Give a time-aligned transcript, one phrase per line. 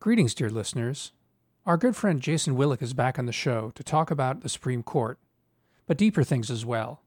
[0.00, 1.10] Greetings, dear listeners.
[1.66, 4.84] Our good friend Jason Willick is back on the show to talk about the Supreme
[4.84, 5.18] Court,
[5.88, 7.02] but deeper things as well.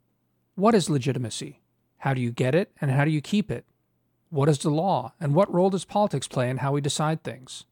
[0.55, 1.61] What is legitimacy?
[1.99, 3.63] How do you get it, and how do you keep it?
[4.29, 7.63] What is the law, and what role does politics play in how we decide things?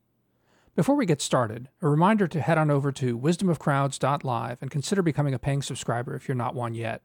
[0.73, 5.33] Before we get started, a reminder to head on over to wisdomofcrowds.live and consider becoming
[5.33, 7.01] a paying subscriber if you're not one yet.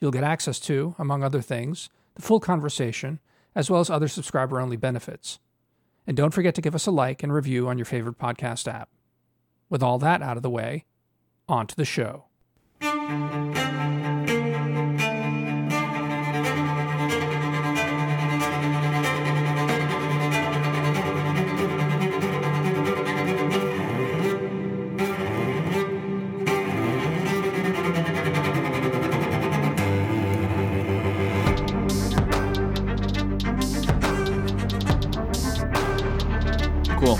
[0.00, 3.20] You'll get access to, among other things, the full conversation,
[3.54, 5.38] as well as other subscriber only benefits.
[6.06, 8.88] And don't forget to give us a like and review on your favorite podcast app.
[9.68, 10.84] With all that out of the way,
[11.48, 12.24] on to the show.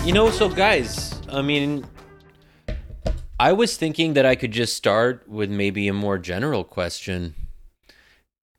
[0.05, 1.87] You know, so guys, I mean,
[3.39, 7.37] I was thinking that I could just start with maybe a more general question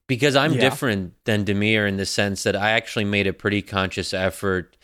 [0.08, 0.62] because I'm Yeah.
[0.62, 4.78] different than Damir in the sense that I actually made a pretty conscious effort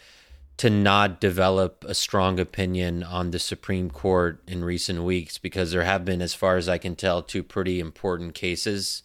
[0.57, 5.85] to not develop a strong opinion on the Supreme Court in recent weeks because there
[5.85, 9.01] have been, as far as I can tell, two pretty important cases.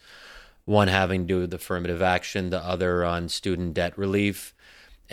[0.65, 4.53] One having to do with affirmative action, the other on student debt relief.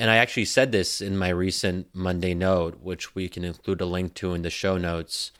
[0.01, 3.85] And I actually said this in my recent Monday note, which we can include a
[3.85, 5.31] link to in the show notes,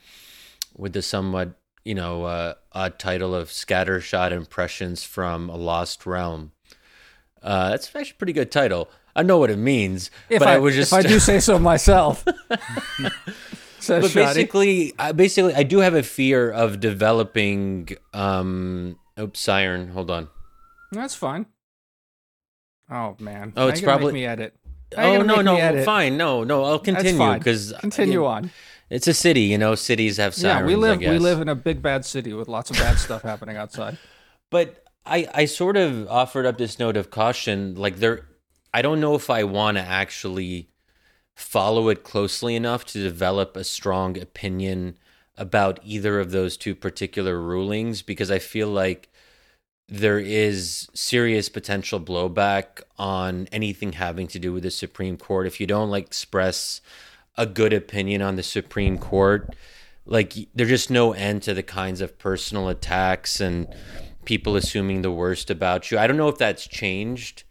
[0.78, 6.52] with the somewhat, you know, uh, odd title of Scattershot Impressions from a Lost Realm.
[7.42, 8.88] Uh, that's actually a pretty good title.
[9.16, 11.40] I know what it means, If, but I, I, was just if I do say
[11.40, 12.24] so myself.
[13.88, 14.14] But Shadi.
[14.14, 17.90] basically, I, basically, I do have a fear of developing.
[18.14, 19.88] Um, oops, siren.
[19.88, 20.30] Hold on.
[20.92, 21.48] That's fine.
[22.92, 23.54] Oh, man.
[23.56, 24.54] Oh, it's probably- me edit.
[24.98, 26.66] Oh no, no, fine, no, no.
[26.66, 28.52] I'll continue because Continue on.
[28.90, 29.74] It's a city, you know.
[29.76, 30.60] Cities have sirens.
[30.60, 32.98] yeah, we live I we live in a big bad city with lots of bad
[33.06, 33.98] stuff happening outside.
[34.50, 37.76] But I, I sort of offered up this note of caution.
[37.76, 38.28] Like there,
[38.74, 40.70] I don't know if I want to actually
[41.36, 44.98] follow it closely enough to develop a strong opinion
[45.38, 49.10] about either of those two particular rulings because I feel like
[49.92, 55.46] there is serious potential blowback on anything having to do with the Supreme Court.
[55.46, 56.80] If you don't like express
[57.38, 59.54] a good opinion on the Supreme Court,
[60.06, 63.68] like there's just no end to the kinds of personal attacks and
[64.24, 66.00] people assuming the worst about you.
[66.00, 67.44] I don't know if that's changed.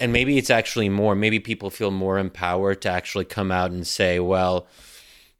[0.00, 1.14] And maybe it's actually more.
[1.14, 4.66] Maybe people feel more empowered to actually come out and say, well,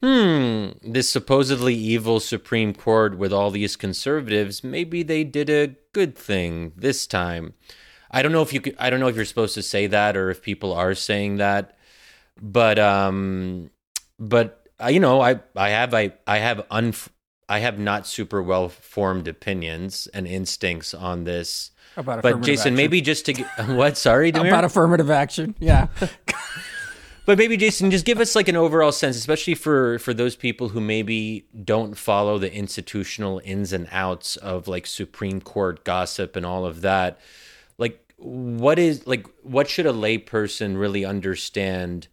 [0.05, 6.17] hmm, this supposedly evil Supreme Court with all these conservatives, maybe they did a good
[6.17, 7.55] thing this time.
[8.11, 10.17] I don't know if you could, I don't know if you're supposed to say that
[10.17, 11.77] or if people are saying that,
[12.41, 13.71] but um,
[14.19, 16.93] but uh, you know, I I have I I have un
[17.49, 21.71] I have not super well formed opinions and instincts on this.
[21.97, 22.75] About But Jason, action.
[22.77, 23.97] maybe just to get, what?
[23.97, 24.49] Sorry, Damir?
[24.49, 25.55] about affirmative action.
[25.61, 25.87] Yeah.
[27.27, 30.71] But maybe Jason, just give us like an overall sense, especially for for those people
[30.71, 36.45] who maybe don't follow the institutional ins and outs of like Supreme Court gossip and
[36.45, 37.19] all of that.
[37.79, 42.09] Like, what is like what should a layperson really understand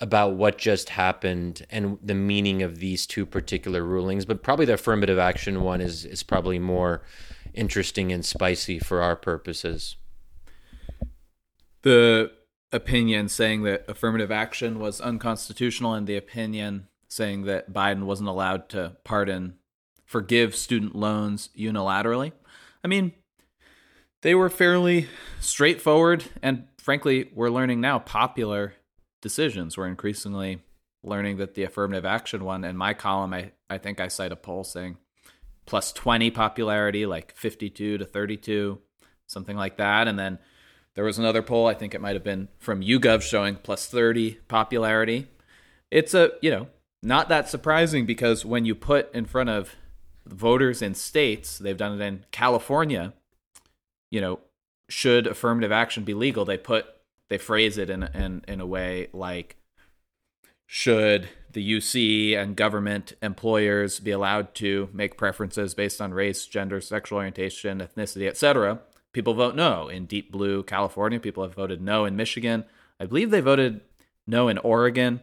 [0.00, 4.24] about what just happened and the meaning of these two particular rulings?
[4.24, 7.02] But probably the affirmative action one is is probably more
[7.52, 9.96] interesting and spicy for our purposes.
[11.82, 12.32] the
[12.74, 18.68] opinion saying that affirmative action was unconstitutional and the opinion saying that Biden wasn't allowed
[18.70, 19.54] to pardon
[20.04, 22.32] forgive student loans unilaterally.
[22.82, 23.12] I mean,
[24.22, 25.08] they were fairly
[25.40, 28.74] straightforward and frankly, we're learning now popular
[29.22, 29.78] decisions.
[29.78, 30.60] We're increasingly
[31.04, 34.36] learning that the affirmative action one in my column I, I think I cite a
[34.36, 34.96] poll saying
[35.66, 38.78] plus 20 popularity like 52 to 32
[39.26, 40.38] something like that and then
[40.94, 44.38] there was another poll, I think it might have been from YouGov showing plus 30
[44.48, 45.26] popularity.
[45.90, 46.68] It's a, you know,
[47.02, 49.74] not that surprising because when you put in front of
[50.26, 53.12] voters in states, they've done it in California,
[54.10, 54.40] you know,
[54.88, 56.44] should affirmative action be legal?
[56.44, 56.86] They put
[57.28, 59.56] they phrase it in in in a way like
[60.66, 66.80] should the UC and government employers be allowed to make preferences based on race, gender,
[66.80, 68.80] sexual orientation, ethnicity, etc.?
[69.14, 69.88] People vote no.
[69.88, 72.64] In deep blue California, people have voted no in Michigan.
[73.00, 73.80] I believe they voted
[74.26, 75.20] no in Oregon.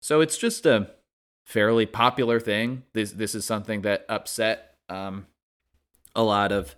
[0.00, 0.90] So it's just a
[1.44, 2.84] fairly popular thing.
[2.94, 5.26] This this is something that upset um,
[6.14, 6.76] a lot of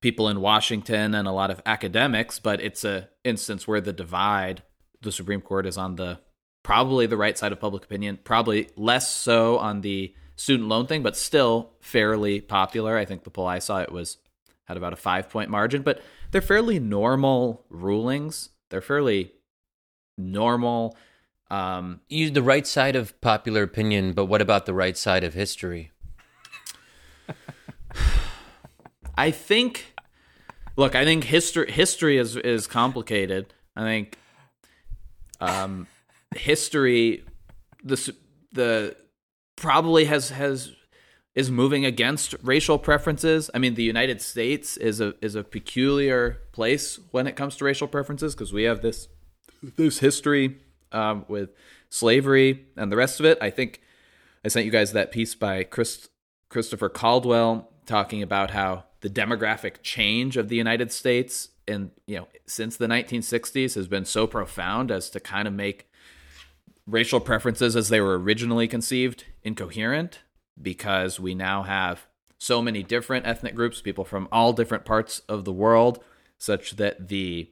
[0.00, 4.62] people in Washington and a lot of academics, but it's a instance where the divide,
[5.02, 6.18] the Supreme Court is on the
[6.62, 11.02] probably the right side of public opinion, probably less so on the student loan thing,
[11.02, 12.96] but still fairly popular.
[12.96, 14.16] I think the poll I saw it was
[14.70, 16.00] had about a five point margin, but
[16.30, 18.50] they're fairly normal rulings.
[18.70, 19.32] They're fairly
[20.16, 20.96] normal.
[21.50, 25.34] Um, you the right side of popular opinion, but what about the right side of
[25.34, 25.90] history?
[29.18, 29.94] I think.
[30.76, 33.52] Look, I think history history is is complicated.
[33.74, 34.18] I think
[35.40, 35.88] um,
[36.36, 37.24] history
[37.82, 38.14] the
[38.52, 38.96] the
[39.56, 40.72] probably has has
[41.34, 43.50] is moving against racial preferences.
[43.54, 47.64] I mean, the United States is a is a peculiar place when it comes to
[47.64, 49.08] racial preferences because we have this
[49.76, 50.58] this history
[50.92, 51.50] um, with
[51.88, 53.38] slavery and the rest of it.
[53.40, 53.80] I think
[54.44, 56.08] I sent you guys that piece by Chris,
[56.48, 62.28] Christopher Caldwell talking about how the demographic change of the United States and you know
[62.46, 65.88] since the 1960s has been so profound as to kind of make
[66.86, 70.20] racial preferences as they were originally conceived incoherent
[70.62, 72.06] because we now have
[72.38, 76.02] so many different ethnic groups, people from all different parts of the world,
[76.38, 77.50] such that the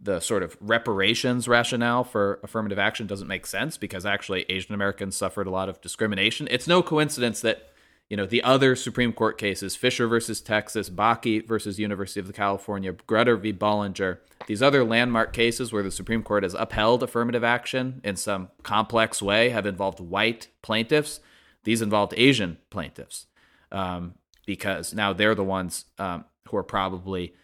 [0.00, 5.16] the sort of reparations rationale for affirmative action doesn't make sense because actually Asian Americans
[5.16, 6.46] suffered a lot of discrimination.
[6.52, 7.70] It's no coincidence that
[8.08, 12.92] you know the other Supreme Court cases, Fisher versus Texas, Bakke versus University of California,
[12.92, 13.52] Grutter v.
[13.52, 18.48] Bollinger, these other landmark cases where the Supreme Court has upheld affirmative action in some
[18.62, 21.20] complex way have involved white plaintiffs.
[21.64, 23.26] These involved Asian plaintiffs
[23.72, 24.14] um,
[24.46, 27.34] because now they're the ones um, who are probably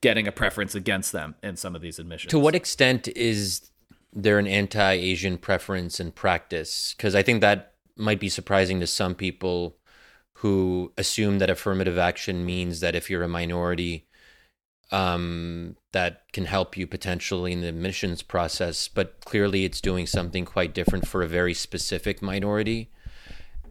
[0.00, 2.30] getting a preference against them in some of these admissions.
[2.30, 3.70] To what extent is
[4.12, 6.94] there an anti-Asian preference in practice?
[6.96, 9.76] Because I think that might be surprising to some people
[10.34, 14.06] who assume that affirmative action means that if you're a minority,
[14.92, 18.86] um, that can help you potentially in the admissions process.
[18.86, 22.90] But clearly, it's doing something quite different for a very specific minority.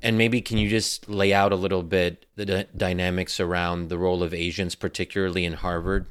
[0.05, 3.97] And maybe can you just lay out a little bit the d- dynamics around the
[3.97, 6.05] role of Asians, particularly in Harvard?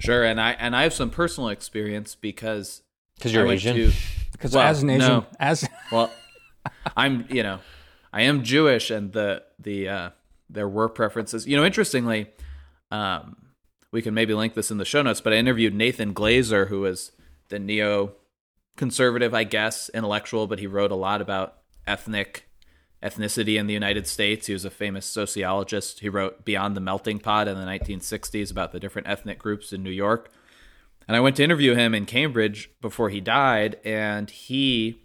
[0.00, 2.82] Sure, and I and I have some personal experience because
[3.14, 3.92] because you're Asian.
[4.32, 5.26] Because well, as an Asian, no.
[5.38, 6.10] as well,
[6.96, 7.60] I'm you know,
[8.12, 10.10] I am Jewish, and the the uh,
[10.50, 11.46] there were preferences.
[11.46, 12.26] You know, interestingly,
[12.90, 13.36] um,
[13.92, 15.20] we can maybe link this in the show notes.
[15.20, 17.12] But I interviewed Nathan Glazer, who was
[17.50, 18.14] the neo
[18.76, 22.47] conservative, I guess, intellectual, but he wrote a lot about ethnic
[23.02, 24.46] ethnicity in the United States.
[24.46, 26.00] He was a famous sociologist.
[26.00, 29.82] He wrote Beyond the Melting Pot in the 1960s about the different ethnic groups in
[29.82, 30.30] New York.
[31.06, 35.02] And I went to interview him in Cambridge before he died, and he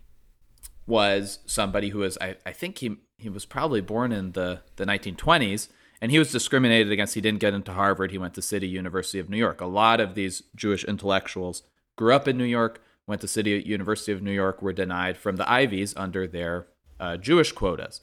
[0.85, 4.85] was somebody who was I, I think he he was probably born in the, the
[4.85, 5.69] 1920s
[6.03, 7.13] and he was discriminated against.
[7.13, 8.11] He didn't get into Harvard.
[8.11, 9.61] He went to City University of New York.
[9.61, 11.63] A lot of these Jewish intellectuals
[11.95, 15.37] grew up in New York, went to City University of New York, were denied from
[15.37, 16.67] the Ivies under their
[16.99, 18.01] uh, Jewish quotas.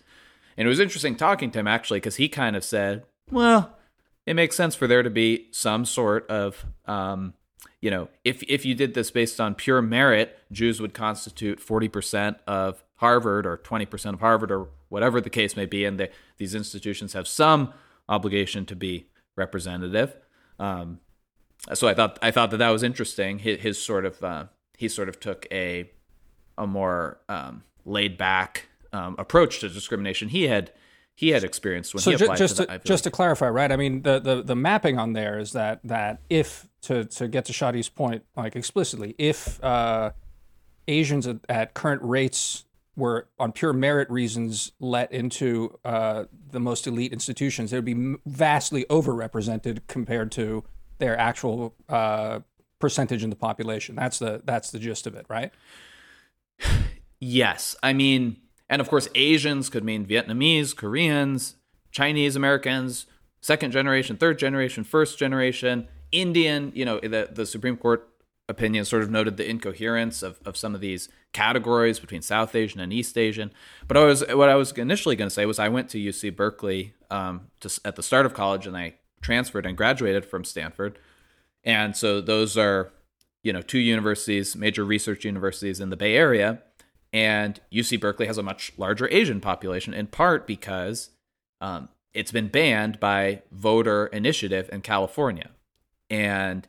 [0.57, 3.79] And it was interesting talking to him actually because he kind of said, well,
[4.27, 7.35] it makes sense for there to be some sort of, um,
[7.81, 11.89] you know, if if you did this based on pure merit, Jews would constitute forty
[11.89, 15.99] percent of Harvard or twenty percent of Harvard or whatever the case may be, and
[15.99, 17.73] the, these institutions have some
[18.09, 19.07] obligation to be
[19.37, 20.17] representative.
[20.59, 21.01] Um,
[21.73, 23.39] so I thought I thought that that was interesting.
[23.39, 24.45] His, his sort of uh,
[24.77, 25.91] he sort of took a
[26.59, 30.73] a more um, laid back um, approach to discrimination he had
[31.20, 33.70] he had experienced when so he applied just to, to just to clarify, right?
[33.70, 37.44] I mean, the, the the mapping on there is that that if to to get
[37.44, 40.13] to Shadi's point, like explicitly, if uh,
[40.89, 42.65] Asians at, at, current rates
[42.97, 48.17] were on pure merit reasons let into uh, the most elite institutions, they would be
[48.25, 50.65] vastly overrepresented compared to
[51.01, 52.41] their actual uh,
[52.79, 53.94] percentage in the population.
[53.94, 55.53] That's the that's the gist of it, right?
[57.23, 58.39] Yes, I mean
[58.70, 61.56] and of course, Asians could mean Vietnamese, Koreans,
[61.91, 63.06] Chinese Americans,
[63.41, 66.70] second generation, third generation, first generation, Indian.
[66.74, 68.08] You know, the, the Supreme Court
[68.48, 72.81] opinion sort of noted the incoherence of, of some of these categories between South Asian
[72.81, 73.53] and East Asian.
[73.89, 76.36] But I was what I was initially going to say was I went to UC
[76.36, 80.96] Berkeley um, to, at the start of college, and I transferred and graduated from Stanford.
[81.65, 82.93] And so those are,
[83.43, 86.62] you know, two universities, major research universities in the Bay Area.
[87.12, 91.10] And UC Berkeley has a much larger Asian population, in part because
[91.60, 95.50] um, it's been banned by voter initiative in California.
[96.08, 96.67] And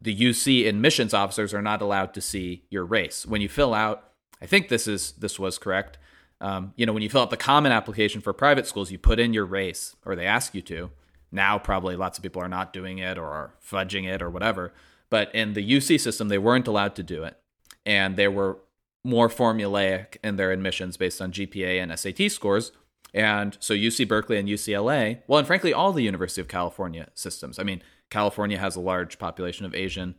[0.00, 3.26] the UC admissions officers are not allowed to see your race.
[3.26, 5.98] When you fill out, I think this is this was correct.
[6.40, 9.20] Um, you know, when you fill out the common application for private schools, you put
[9.20, 10.90] in your race, or they ask you to.
[11.30, 14.72] Now, probably lots of people are not doing it or are fudging it or whatever.
[15.08, 17.36] But in the UC system, they weren't allowed to do it.
[17.84, 18.58] and they were
[19.04, 22.72] more formulaic in their admissions based on GPA and SAT scores.
[23.14, 27.58] And so UC Berkeley and UCLA, well, and frankly, all the University of California systems.
[27.58, 30.14] I mean, California has a large population of Asian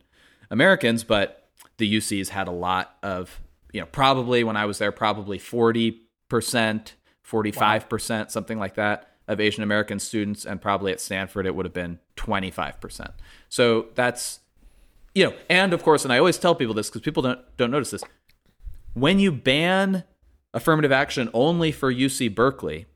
[0.50, 1.48] Americans, but
[1.78, 3.40] the UCs had a lot of,
[3.72, 5.98] you know, probably when I was there, probably 40%,
[6.30, 8.26] 45%, wow.
[8.28, 10.44] something like that of Asian American students.
[10.44, 13.10] And probably at Stanford, it would have been 25%.
[13.48, 14.40] So that's,
[15.14, 17.70] you know, and of course, and I always tell people this because people don't, don't
[17.70, 18.04] notice this.
[18.94, 20.04] When you ban
[20.52, 22.86] affirmative action only for UC Berkeley,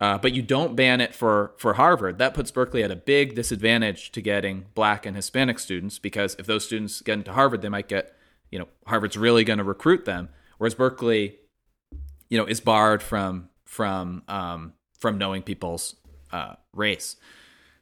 [0.00, 2.18] uh, but you don't ban it for for Harvard.
[2.18, 6.46] That puts Berkeley at a big disadvantage to getting black and Hispanic students because if
[6.46, 8.14] those students get into Harvard, they might get,
[8.50, 10.28] you know, Harvard's really going to recruit them,
[10.58, 11.38] whereas Berkeley,
[12.28, 15.96] you know, is barred from from um, from knowing people's
[16.32, 17.16] uh, race.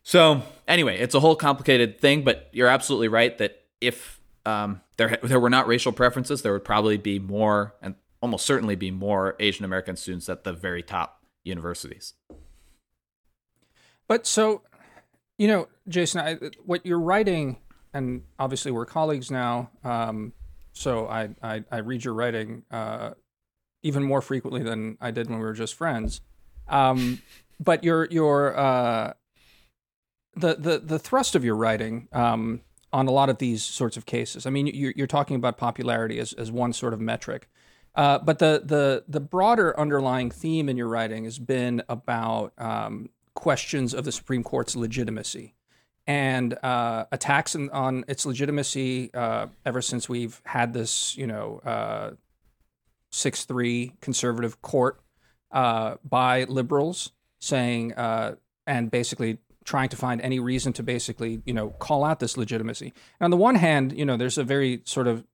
[0.04, 5.18] So anyway, it's a whole complicated thing, but you're absolutely right that if um, there
[5.22, 9.37] there were not racial preferences, there would probably be more and almost certainly be more
[9.40, 12.14] Asian American students at the very top universities.
[14.06, 14.62] But so,
[15.38, 16.34] you know, Jason, I,
[16.64, 17.58] what you're writing,
[17.92, 20.32] and obviously we're colleagues now, um,
[20.72, 23.11] so I, I, I read your writing uh,
[23.82, 26.20] even more frequently than I did when we were just friends.
[26.68, 27.20] Um,
[27.58, 29.12] but your your uh,
[30.37, 34.06] the the the thrust of your writing um, on a lot of these sorts of
[34.06, 34.46] cases.
[34.46, 37.49] I mean, you're, you're talking about popularity as as one sort of metric.
[37.94, 43.11] Uh, but the the the broader underlying theme in your writing has been about um,
[43.34, 45.54] questions of the Supreme Court's legitimacy
[46.06, 51.61] and uh, attacks on, on, its legitimacy uh, ever since we've had this, you know,
[51.64, 52.11] uh,
[53.11, 55.00] six three conservative court
[55.52, 57.92] uh, by liberals saying
[58.66, 62.92] and basically trying to find any reason to basically, you know, call out this legitimacy.
[63.21, 65.25] And on the one hand, you know, there's a very sort of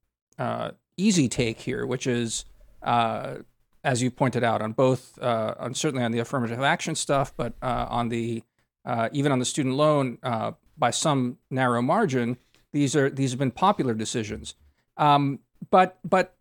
[0.98, 2.44] easy take here, which is,
[2.82, 3.36] uh,
[3.84, 7.54] as you pointed out, on both, uh, on certainly on the affirmative action stuff, but
[7.62, 8.42] uh, on the
[8.84, 12.36] uh, even on the student loan, uh, by some narrow margin,
[12.72, 14.54] these are these have been popular decisions.
[14.96, 16.34] Um, but but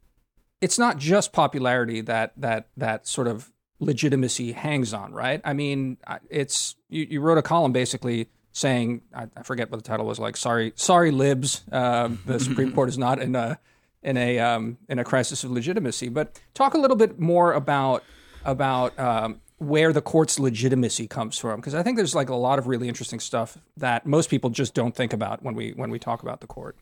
[0.61, 5.41] it's not just popularity that that that sort of legitimacy hangs on, right?
[5.43, 5.97] I mean,
[6.29, 10.19] it's you, you wrote a column basically saying I, I, forget what the title was
[10.19, 10.35] like.
[10.35, 11.63] Sorry, sorry, libs.
[11.71, 13.59] Uh, the Supreme Court is not in a
[14.01, 16.09] in a um, in a crisis of legitimacy.
[16.09, 18.03] But talk a little bit more about
[18.45, 22.59] about um, where the court's legitimacy comes from, because I think there's like a lot
[22.59, 25.99] of really interesting stuff that most people just don't think about when we when we
[25.99, 26.77] talk about the court.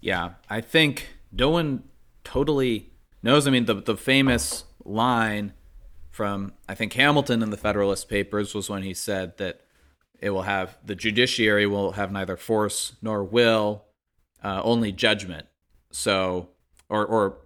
[0.00, 1.84] Yeah, I think one
[2.24, 2.90] totally
[3.26, 3.46] knows.
[3.46, 5.52] I mean, the the famous line
[6.10, 9.60] from I think Hamilton in the Federalist Papers was when he said that
[10.18, 13.84] it will have the judiciary will have neither force nor will,
[14.42, 15.46] uh, only judgment.
[15.90, 16.48] So,
[16.88, 17.38] or or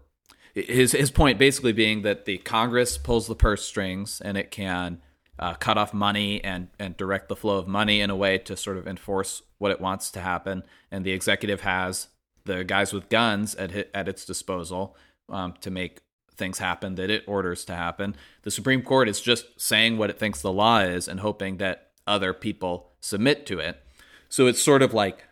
[0.54, 5.00] his his point basically being that the Congress pulls the purse strings and it can
[5.38, 8.56] uh, cut off money and and direct the flow of money in a way to
[8.56, 12.08] sort of enforce what it wants to happen, and the executive has
[12.44, 14.96] the guys with guns at at its disposal
[15.30, 16.00] um, to make
[16.36, 18.16] things happen that it orders to happen.
[18.42, 21.90] The Supreme Court is just saying what it thinks the law is and hoping that
[22.06, 23.82] other people submit to it.
[24.28, 25.24] So it's sort of like,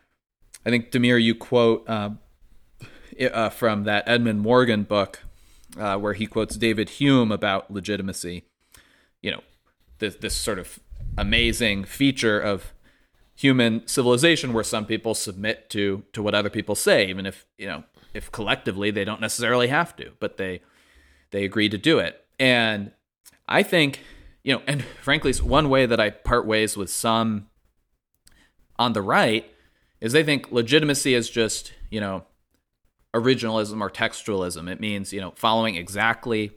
[0.67, 2.11] I think Damir, you quote uh,
[3.21, 5.23] uh, from that Edmund Morgan book,
[5.79, 8.45] uh, where he quotes David Hume about legitimacy.
[9.23, 9.43] You know,
[9.99, 10.79] this this sort of
[11.17, 12.73] amazing feature of
[13.35, 17.67] human civilization, where some people submit to to what other people say, even if you
[17.67, 17.85] know
[18.19, 20.61] if collectively they don't necessarily have to, but they
[21.31, 22.25] they agree to do it.
[22.39, 22.91] And
[23.47, 24.01] I think
[24.43, 27.47] you know, and frankly, it's one way that I part ways with some
[28.77, 29.51] on the right
[30.01, 32.25] is they think legitimacy is just you know
[33.15, 34.69] originalism or textualism.
[34.71, 36.53] It means, you know, following exactly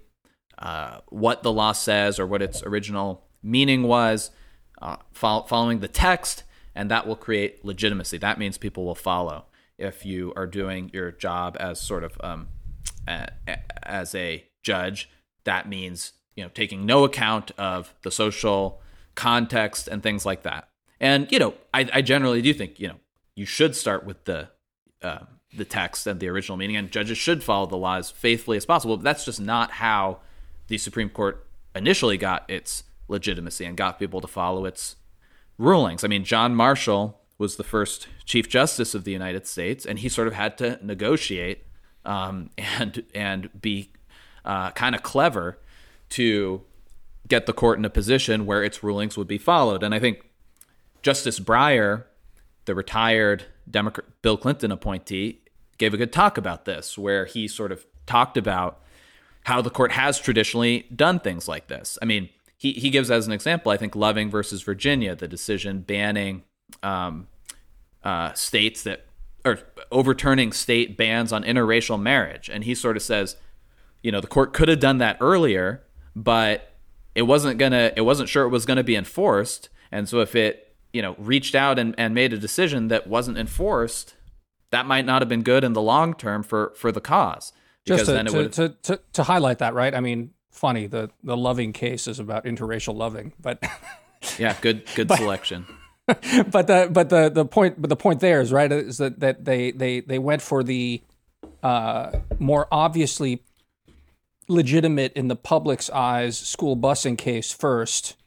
[0.57, 4.31] uh, what the law says or what its original meaning was,
[4.81, 6.43] uh, fo- following the text,
[6.75, 8.17] and that will create legitimacy.
[8.17, 9.45] That means people will follow
[9.81, 12.47] if you are doing your job as sort of um,
[13.07, 13.27] a,
[13.83, 15.09] as a judge.
[15.43, 18.81] That means you know taking no account of the social
[19.15, 20.69] context and things like that.
[20.99, 22.99] And you know, I, I generally do think you know
[23.35, 24.49] you should start with the
[25.01, 25.19] uh,
[25.55, 28.65] the text and the original meaning, and judges should follow the law as faithfully as
[28.65, 28.97] possible.
[28.97, 30.19] But that's just not how
[30.67, 31.45] the Supreme Court
[31.75, 34.95] initially got its legitimacy and got people to follow its
[35.57, 36.03] rulings.
[36.03, 40.07] I mean, John Marshall was the first Chief Justice of the United States, and he
[40.07, 41.65] sort of had to negotiate
[42.05, 43.91] um, and and be
[44.45, 45.57] uh, kind of clever
[46.09, 46.61] to
[47.27, 49.83] get the court in a position where its rulings would be followed.
[49.83, 50.23] And I think
[51.01, 52.05] Justice Breyer,
[52.65, 55.41] the retired Democrat Bill Clinton appointee,
[55.77, 58.81] gave a good talk about this, where he sort of talked about
[59.45, 61.97] how the court has traditionally done things like this.
[62.01, 65.81] I mean, he, he gives as an example, I think, Loving versus Virginia, the decision
[65.81, 66.43] banning
[66.83, 67.27] um,
[68.03, 69.05] uh, states that,
[69.43, 69.59] or
[69.91, 72.49] overturning state bans on interracial marriage.
[72.49, 73.35] And he sort of says,
[74.01, 75.83] you know, the court could have done that earlier,
[76.15, 76.73] but
[77.15, 79.69] it wasn't gonna, it wasn't sure it was gonna be enforced.
[79.91, 83.37] And so if it, you know, reached out and, and made a decision that wasn't
[83.37, 84.15] enforced,
[84.71, 87.53] that might not have been good in the long term for for the cause.
[87.85, 89.93] Just to, to, to, to, to highlight that, right?
[89.93, 93.63] I mean, funny the the loving case is about interracial loving, but
[94.37, 95.65] yeah, good good but, selection.
[96.07, 99.45] but the but the the point but the point there is right is that that
[99.45, 101.01] they they they went for the
[101.63, 103.43] uh, more obviously
[104.47, 108.17] legitimate in the public's eyes school busing case first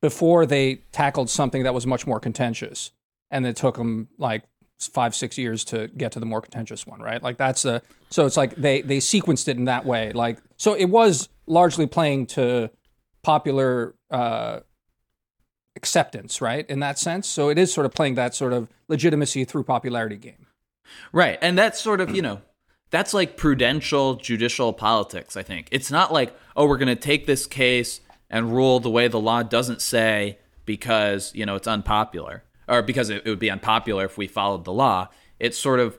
[0.00, 2.92] before they tackled something that was much more contentious.
[3.30, 4.44] And it took them like
[4.78, 7.22] five six years to get to the more contentious one right?
[7.22, 10.12] Like that's the so it's like they they sequenced it in that way.
[10.12, 12.70] Like so it was largely playing to
[13.22, 14.60] popular uh
[15.84, 19.44] acceptance right in that sense so it is sort of playing that sort of legitimacy
[19.44, 20.46] through popularity game
[21.12, 22.40] right and that's sort of you know
[22.90, 27.26] that's like prudential judicial politics i think it's not like oh we're going to take
[27.26, 28.00] this case
[28.30, 33.10] and rule the way the law doesn't say because you know it's unpopular or because
[33.10, 35.08] it, it would be unpopular if we followed the law.
[35.38, 35.98] It's sort of,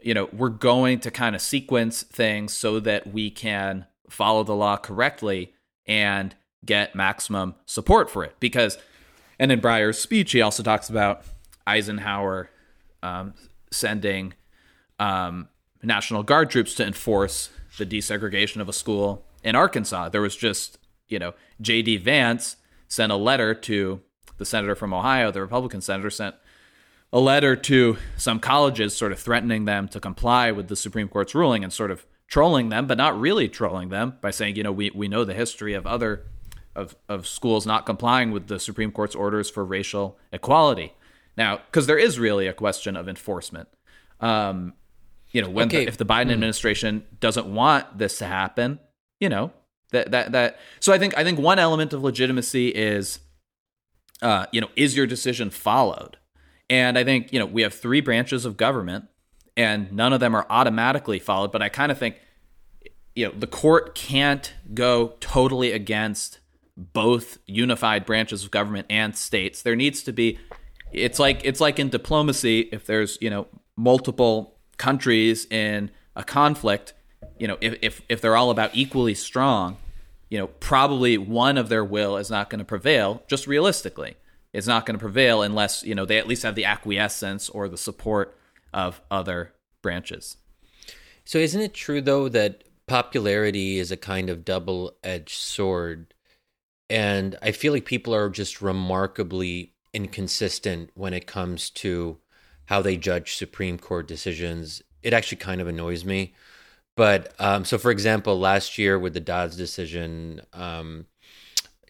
[0.00, 4.54] you know, we're going to kind of sequence things so that we can follow the
[4.54, 5.54] law correctly
[5.86, 8.34] and get maximum support for it.
[8.40, 8.78] Because,
[9.42, 11.24] and in Breyer's speech, he also talks about
[11.66, 12.48] Eisenhower
[13.02, 13.34] um,
[13.72, 14.34] sending
[15.00, 15.48] um,
[15.82, 20.10] National Guard troops to enforce the desegregation of a school in Arkansas.
[20.10, 21.96] There was just, you know, J.D.
[21.96, 22.54] Vance
[22.86, 24.00] sent a letter to
[24.38, 26.36] the senator from Ohio, the Republican senator, sent
[27.12, 31.34] a letter to some colleges sort of threatening them to comply with the Supreme Court's
[31.34, 34.70] ruling and sort of trolling them, but not really trolling them by saying, you know,
[34.70, 36.26] we, we know the history of other
[36.74, 40.94] of, of schools not complying with the Supreme Court's orders for racial equality.
[41.36, 43.68] Now, because there is really a question of enforcement.
[44.20, 44.74] Um,
[45.30, 45.84] you know, when okay.
[45.84, 46.32] the, if the Biden mm.
[46.32, 48.78] administration doesn't want this to happen,
[49.18, 49.50] you know,
[49.90, 50.58] that that that.
[50.80, 53.18] So I think I think one element of legitimacy is
[54.22, 56.16] uh, you know, is your decision followed?
[56.70, 59.06] And I think, you know, we have three branches of government
[59.56, 61.52] and none of them are automatically followed.
[61.52, 62.20] But I kind of think,
[63.14, 66.38] you know, the court can't go totally against
[66.76, 69.62] both unified branches of government and states.
[69.62, 70.38] There needs to be,
[70.92, 76.94] it's like, it's like in diplomacy, if there's, you know, multiple countries in a conflict,
[77.38, 79.76] you know, if, if, if they're all about equally strong,
[80.28, 84.16] you know, probably one of their will is not going to prevail, just realistically.
[84.52, 87.68] It's not going to prevail unless, you know, they at least have the acquiescence or
[87.68, 88.36] the support
[88.72, 90.36] of other branches.
[91.24, 96.11] So isn't it true though that popularity is a kind of double-edged sword?
[96.92, 102.18] And I feel like people are just remarkably inconsistent when it comes to
[102.66, 104.82] how they judge Supreme Court decisions.
[105.02, 106.34] It actually kind of annoys me.
[106.94, 111.06] But um, so, for example, last year with the Dobbs decision, um,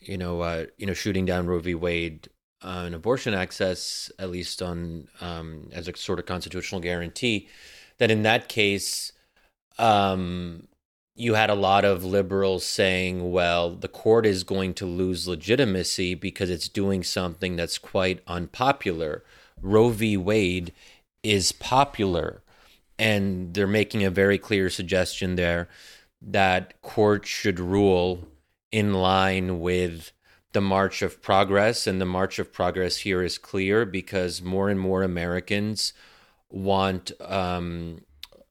[0.00, 1.74] you know, uh, you know, shooting down Roe v.
[1.74, 2.28] Wade
[2.62, 7.48] on abortion access, at least on um, as a sort of constitutional guarantee,
[7.98, 9.10] that in that case,
[9.80, 10.68] um,
[11.14, 16.14] you had a lot of liberals saying, "Well, the court is going to lose legitimacy
[16.14, 19.25] because it's doing something that's quite unpopular."
[19.61, 20.16] Roe v.
[20.16, 20.72] Wade
[21.22, 22.42] is popular
[22.98, 25.68] and they're making a very clear suggestion there
[26.20, 28.29] that courts should rule
[28.70, 30.12] in line with
[30.53, 34.79] the march of progress and the march of progress here is clear because more and
[34.79, 35.92] more americans
[36.51, 38.03] want um,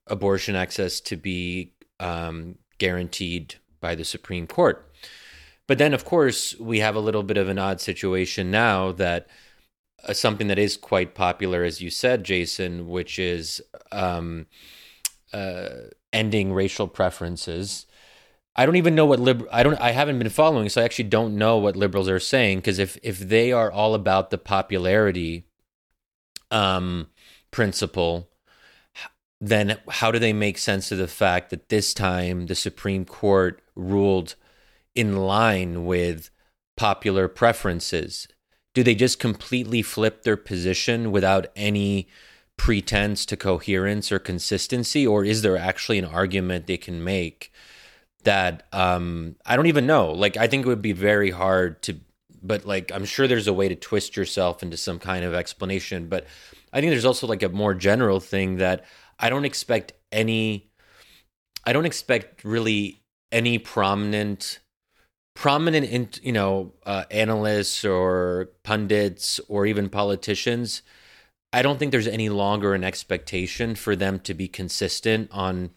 [0.06, 1.71] abortion access to be
[2.02, 4.92] um, guaranteed by the supreme court
[5.66, 9.28] but then of course we have a little bit of an odd situation now that
[10.04, 13.62] uh, something that is quite popular, as you said, Jason, which is
[13.92, 14.46] um,
[15.32, 15.68] uh,
[16.12, 17.86] ending racial preferences.
[18.56, 19.46] I don't even know what lib.
[19.52, 19.80] I don't.
[19.80, 22.58] I haven't been following, so I actually don't know what liberals are saying.
[22.58, 25.46] Because if if they are all about the popularity
[26.50, 27.08] um,
[27.50, 28.28] principle,
[29.44, 33.60] then how do they make sense of the fact that this time the Supreme Court
[33.74, 34.36] ruled
[34.94, 36.30] in line with
[36.76, 38.28] popular preferences?
[38.74, 42.08] do they just completely flip their position without any
[42.56, 45.06] pretense to coherence or consistency?
[45.06, 47.52] Or is there actually an argument they can make
[48.24, 50.12] that um i don't even know.
[50.12, 51.98] Like i think it would be very hard to
[52.42, 56.08] but like i'm sure there's a way to twist yourself into some kind of explanation.
[56.08, 56.26] But
[56.72, 58.84] i think there's also like a more general thing that
[59.22, 60.70] I don't expect any
[61.64, 64.58] I don't expect really any prominent
[65.34, 70.82] prominent in, you know uh, analysts or pundits or even politicians
[71.52, 75.70] I don't think there's any longer an expectation for them to be consistent on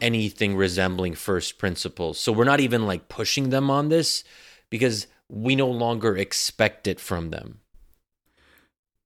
[0.00, 2.18] anything resembling first principles.
[2.18, 4.24] So we're not even like pushing them on this
[4.70, 7.60] because we no longer expect it from them.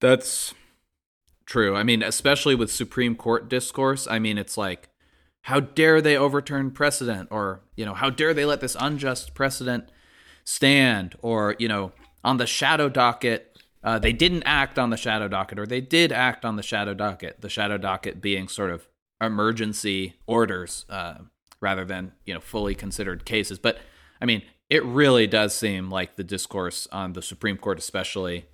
[0.00, 0.54] That's
[1.46, 1.76] true.
[1.76, 4.88] I mean, especially with Supreme Court discourse, I mean, it's like,
[5.42, 7.28] how dare they overturn precedent?
[7.30, 9.90] Or, you know, how dare they let this unjust precedent
[10.44, 11.16] stand?
[11.20, 11.92] Or, you know,
[12.24, 16.12] on the shadow docket, uh, they didn't act on the shadow docket, or they did
[16.12, 17.40] act on the shadow docket.
[17.40, 18.86] The shadow docket being sort of
[19.20, 21.14] emergency orders uh,
[21.60, 23.58] rather than you know fully considered cases.
[23.58, 23.78] But
[24.20, 28.46] I mean, it really does seem like the discourse on the Supreme Court, especially,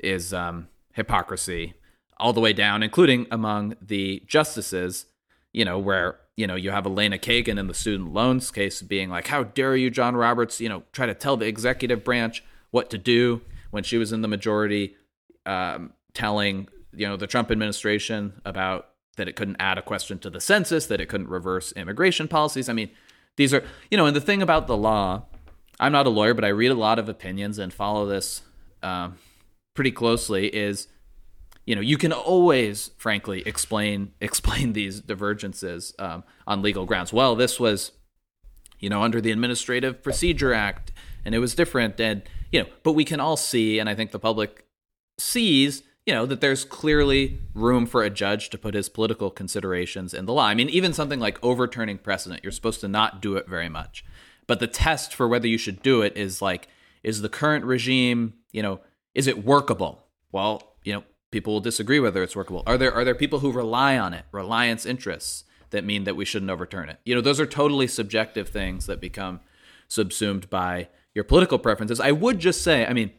[0.00, 1.74] is um, hypocrisy
[2.18, 5.06] all the way down, including among the justices.
[5.52, 9.08] You know, where you know you have Elena Kagan in the student loans case being
[9.08, 10.60] like, "How dare you, John Roberts?
[10.60, 13.42] You know, try to tell the executive branch what to do."
[13.74, 14.94] when she was in the majority,
[15.46, 20.30] um, telling you know the Trump administration about that it couldn't add a question to
[20.30, 22.68] the census, that it couldn't reverse immigration policies.
[22.68, 22.90] I mean,
[23.36, 25.24] these are you know, and the thing about the law,
[25.80, 28.42] I'm not a lawyer, but I read a lot of opinions and follow this
[28.80, 29.18] um,
[29.74, 30.46] pretty closely.
[30.46, 30.86] Is
[31.66, 37.34] you know you can always frankly explain explain these divergences um, on legal grounds well
[37.34, 37.92] this was
[38.78, 40.92] you know under the administrative procedure act
[41.24, 42.22] and it was different and
[42.54, 44.64] you know, but we can all see, and I think the public
[45.18, 50.14] sees, you know, that there's clearly room for a judge to put his political considerations
[50.14, 50.46] in the law.
[50.46, 54.04] I mean, even something like overturning precedent, you're supposed to not do it very much.
[54.46, 56.68] But the test for whether you should do it is like,
[57.02, 58.78] is the current regime, you know,
[59.16, 60.04] is it workable?
[60.30, 61.02] Well, you know,
[61.34, 62.62] people will disagree whether it's workable.
[62.64, 66.24] Are there are there people who rely on it, reliance interests that mean that we
[66.24, 67.00] shouldn't overturn it?
[67.04, 69.40] You know, those are totally subjective things that become
[69.88, 71.98] subsumed by your political preferences.
[71.98, 73.10] I would just say, I mean,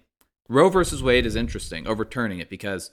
[0.47, 2.91] Roe versus Wade is interesting, overturning it because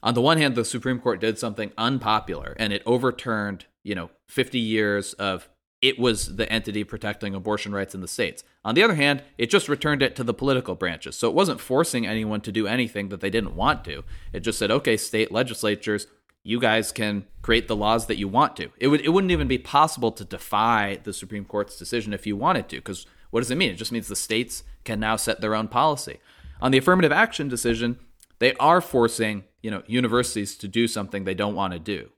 [0.00, 4.10] on the one hand, the Supreme Court did something unpopular and it overturned, you know,
[4.28, 5.48] 50 years of
[5.82, 8.44] it was the entity protecting abortion rights in the states.
[8.64, 11.16] On the other hand, it just returned it to the political branches.
[11.16, 14.04] So it wasn't forcing anyone to do anything that they didn't want to.
[14.32, 16.06] It just said, okay, state legislatures,
[16.44, 18.70] you guys can create the laws that you want to.
[18.78, 22.36] It would it wouldn't even be possible to defy the Supreme Court's decision if you
[22.36, 23.70] wanted to, because what does it mean?
[23.70, 26.18] It just means the states can now set their own policy.
[26.60, 27.98] On the affirmative action decision,
[28.38, 32.10] they are forcing you know universities to do something they don't want to do,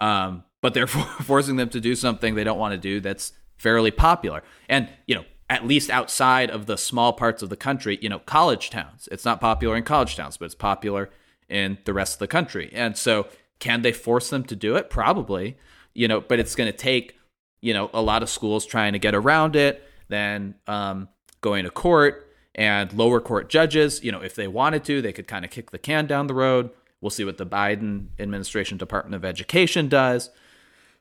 [0.00, 3.90] um, but they're forcing them to do something they don't want to do that's fairly
[3.90, 4.42] popular.
[4.68, 8.18] And you know, at least outside of the small parts of the country, you know,
[8.20, 9.08] college towns.
[9.10, 11.10] It's not popular in college towns, but it's popular
[11.48, 12.70] in the rest of the country.
[12.72, 13.26] And so,
[13.58, 14.90] can they force them to do it?
[14.90, 15.56] Probably.
[15.94, 17.16] You know, but it's going to take
[17.60, 21.08] you know a lot of schools trying to get around it then um,
[21.40, 25.28] going to court and lower court judges, you know, if they wanted to, they could
[25.28, 26.70] kind of kick the can down the road.
[27.00, 30.30] We'll see what the Biden administration Department of Education does.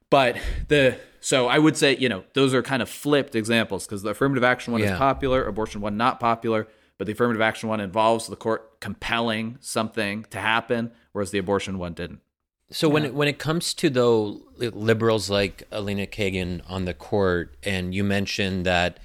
[0.10, 4.02] But the so I would say, you know, those are kind of flipped examples because
[4.02, 4.94] the affirmative action one yeah.
[4.94, 6.68] is popular, abortion one not popular,
[6.98, 11.78] but the affirmative action one involves the court compelling something to happen, whereas the abortion
[11.78, 12.22] one didn't.
[12.70, 12.94] So yeah.
[12.94, 17.94] when it, when it comes to though liberals like Elena Kagan on the court, and
[17.94, 19.00] you mentioned that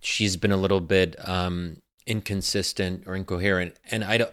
[0.00, 4.32] she's been a little bit um, inconsistent or incoherent, and I don't.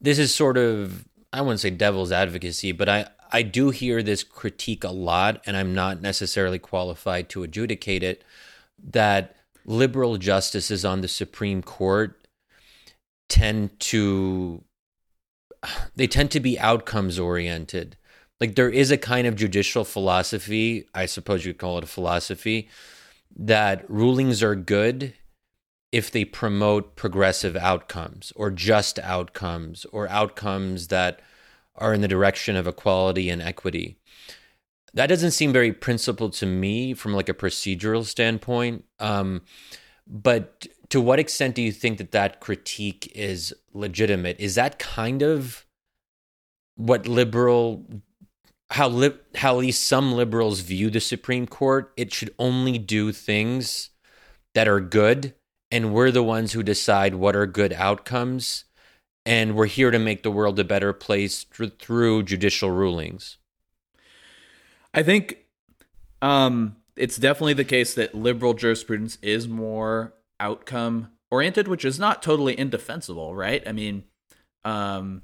[0.00, 4.22] This is sort of I wouldn't say devil's advocacy, but I I do hear this
[4.22, 8.22] critique a lot, and I'm not necessarily qualified to adjudicate it.
[8.82, 12.26] That liberal justices on the Supreme Court
[13.28, 14.62] tend to
[15.94, 17.96] they tend to be outcomes oriented
[18.42, 21.86] like there is a kind of judicial philosophy, I suppose you could call it a
[21.86, 22.68] philosophy,
[23.36, 25.14] that rulings are good
[25.92, 31.20] if they promote progressive outcomes or just outcomes or outcomes that
[31.74, 33.98] are in the direction of equality and equity.
[34.94, 38.84] That doesn't seem very principled to me from like a procedural standpoint.
[38.98, 39.42] Um,
[40.06, 44.38] but to what extent do you think that that critique is legitimate?
[44.38, 45.64] Is that kind of
[46.76, 47.86] what liberal
[48.72, 51.92] how li- how at least some liberals view the Supreme Court.
[51.96, 53.90] It should only do things
[54.54, 55.34] that are good,
[55.70, 58.64] and we're the ones who decide what are good outcomes.
[59.24, 63.38] And we're here to make the world a better place th- through judicial rulings.
[64.92, 65.38] I think
[66.20, 72.22] um, it's definitely the case that liberal jurisprudence is more outcome oriented, which is not
[72.22, 73.62] totally indefensible, right?
[73.66, 74.04] I mean,
[74.64, 75.22] um,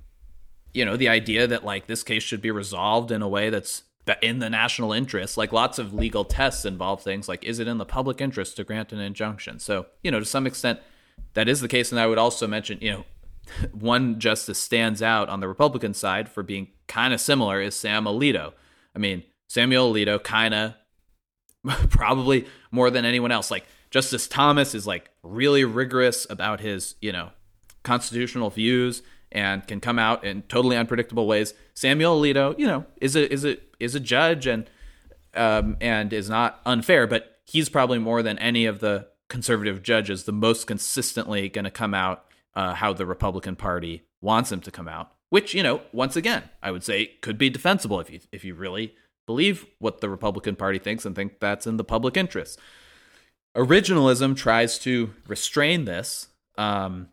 [0.72, 3.84] you know the idea that like this case should be resolved in a way that's
[4.22, 5.36] in the national interest.
[5.36, 8.64] Like lots of legal tests involve things like is it in the public interest to
[8.64, 9.58] grant an injunction?
[9.58, 10.80] So, you know, to some extent
[11.34, 13.04] that is the case and I would also mention, you know,
[13.72, 18.04] one justice stands out on the Republican side for being kind of similar is Sam
[18.04, 18.52] Alito.
[18.94, 20.74] I mean, Samuel Alito kind of
[21.90, 27.12] probably more than anyone else like Justice Thomas is like really rigorous about his, you
[27.12, 27.30] know,
[27.82, 31.54] constitutional views and can come out in totally unpredictable ways.
[31.74, 34.68] Samuel Alito, you know, is a is a is a judge and
[35.34, 40.24] um, and is not unfair, but he's probably more than any of the conservative judges
[40.24, 44.70] the most consistently going to come out uh, how the Republican Party wants him to
[44.70, 45.12] come out.
[45.30, 48.54] Which you know, once again, I would say could be defensible if you if you
[48.54, 48.94] really
[49.26, 52.58] believe what the Republican Party thinks and think that's in the public interest.
[53.54, 56.28] Originalism tries to restrain this.
[56.56, 57.08] Um,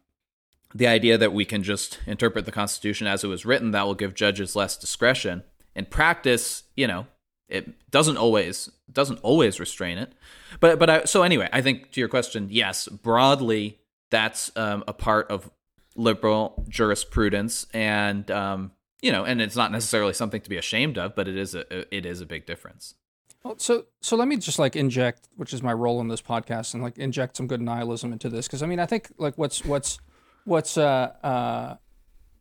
[0.74, 3.95] the idea that we can just interpret the Constitution as it was written, that will
[3.95, 5.43] give judges less discretion.
[5.76, 7.08] In practice, you know,
[7.48, 10.13] it doesn't always doesn't always restrain it.
[10.60, 13.80] But but I, so anyway, I think to your question, yes, broadly
[14.15, 15.51] that's um, a part of
[15.97, 21.15] liberal jurisprudence, and um, you know, and it's not necessarily something to be ashamed of,
[21.15, 22.95] but it is a it is a big difference.
[23.43, 26.73] Well, so so let me just like inject, which is my role in this podcast,
[26.73, 29.65] and like inject some good nihilism into this, because I mean, I think like what's
[29.65, 29.99] what's
[30.45, 31.75] what's uh, uh,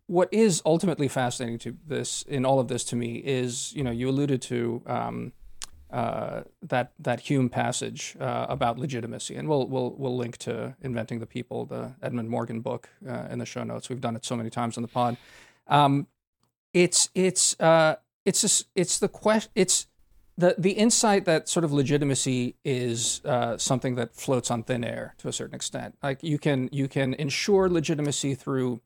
[0.06, 3.90] what is ultimately fascinating to this in all of this to me is you know
[3.90, 5.32] you alluded to um,
[5.94, 11.20] uh, that that Hume passage uh, about legitimacy, and we'll we'll we'll link to Inventing
[11.20, 13.88] the People, the Edmund Morgan book, uh, in the show notes.
[13.88, 15.16] We've done it so many times on the pod.
[15.68, 16.08] Um,
[16.72, 19.86] it's it's uh, it's it's the question it's
[20.36, 25.14] the the insight that sort of legitimacy is uh, something that floats on thin air
[25.18, 25.96] to a certain extent.
[26.02, 28.80] Like you can you can ensure legitimacy through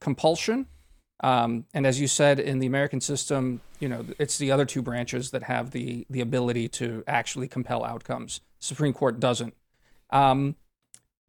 [0.00, 0.66] compulsion,
[1.20, 4.82] um, and as you said in the American system, you know it's the other two
[4.82, 8.40] branches that have the the ability to actually compel outcomes.
[8.58, 9.54] Supreme Court doesn't.
[10.10, 10.56] Um,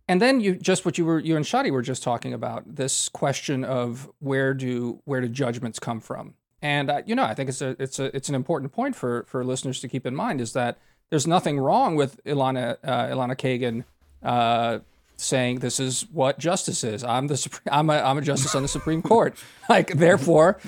[0.07, 3.09] and then you just what you were you and Shadi were just talking about this
[3.09, 7.49] question of where do where do judgments come from and uh, you know, I think
[7.49, 10.41] it's a it's a it's an important point for for listeners to keep in mind
[10.41, 10.77] is that
[11.09, 13.85] there's nothing wrong with Ilana uh, Elena Kagan
[14.21, 14.79] uh,
[15.19, 17.03] saying this is what justice is.
[17.03, 19.35] I'm the I'm a I'm a justice on the Supreme Court.
[19.69, 20.59] Like therefore,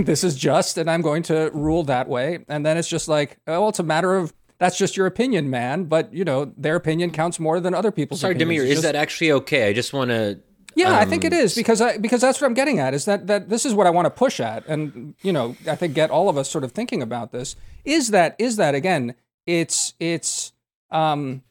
[0.00, 2.44] this is just, and I'm going to rule that way.
[2.48, 5.48] And then it's just like, oh, well, it's a matter of that's just your opinion,
[5.48, 5.84] man.
[5.84, 8.18] But you know, their opinion counts more than other people's.
[8.18, 8.64] Sorry, opinions.
[8.64, 9.68] Damir, is just, that actually okay?
[9.68, 10.40] I just want to
[10.78, 13.04] yeah, um, I think it um, because I, because that's what I'm getting at is
[13.06, 15.94] that that this is what I want to push at, and you know I think
[15.94, 19.94] get all of us sort of thinking about this is that is that again it's
[19.98, 20.52] it's
[20.92, 21.42] um,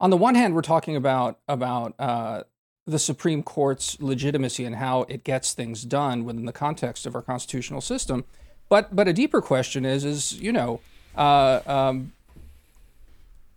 [0.00, 2.42] on the one hand we're talking about about uh,
[2.86, 7.22] the Supreme Court's legitimacy and how it gets things done within the context of our
[7.22, 8.24] constitutional system,
[8.68, 10.80] but but a deeper question is is you know
[11.16, 12.12] uh, um,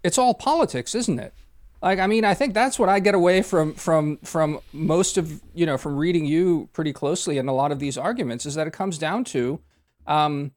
[0.04, 1.34] it's all politics, isn't it?
[1.82, 5.42] Like, I mean, I think that's what I get away from from from most of
[5.54, 8.68] you know from reading you pretty closely in a lot of these arguments is that
[8.68, 9.60] it comes down to
[10.06, 10.52] um,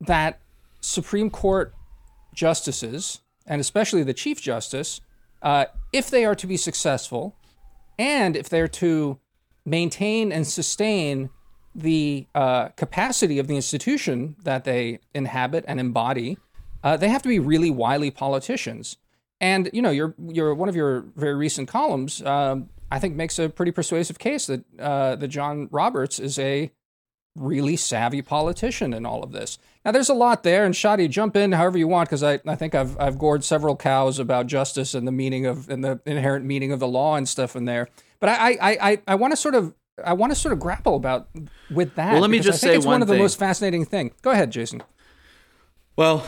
[0.00, 0.40] that
[0.80, 1.74] Supreme Court
[2.34, 5.00] justices and especially the Chief Justice,
[5.42, 7.34] uh, if they are to be successful,
[7.98, 9.18] and if they're to
[9.64, 11.30] maintain and sustain
[11.74, 16.38] the uh, capacity of the institution that they inhabit and embody,
[16.82, 18.96] uh, they have to be really wily politicians.
[19.40, 23.38] And you know, your your one of your very recent columns, um, I think, makes
[23.38, 26.72] a pretty persuasive case that uh, that John Roberts is a
[27.36, 29.58] really savvy politician in all of this.
[29.84, 32.54] Now, there's a lot there, and Shadi, jump in however you want, because I, I
[32.56, 36.44] think I've I've gored several cows about justice and the meaning of and the inherent
[36.44, 37.88] meaning of the law and stuff in there.
[38.20, 40.96] But I I I, I want to sort of I want to sort of grapple
[40.96, 41.28] about
[41.70, 42.12] with that.
[42.12, 44.12] Well, let me just I think say it's one, one of the most fascinating thing.
[44.22, 44.82] Go ahead, Jason.
[45.96, 46.24] Well,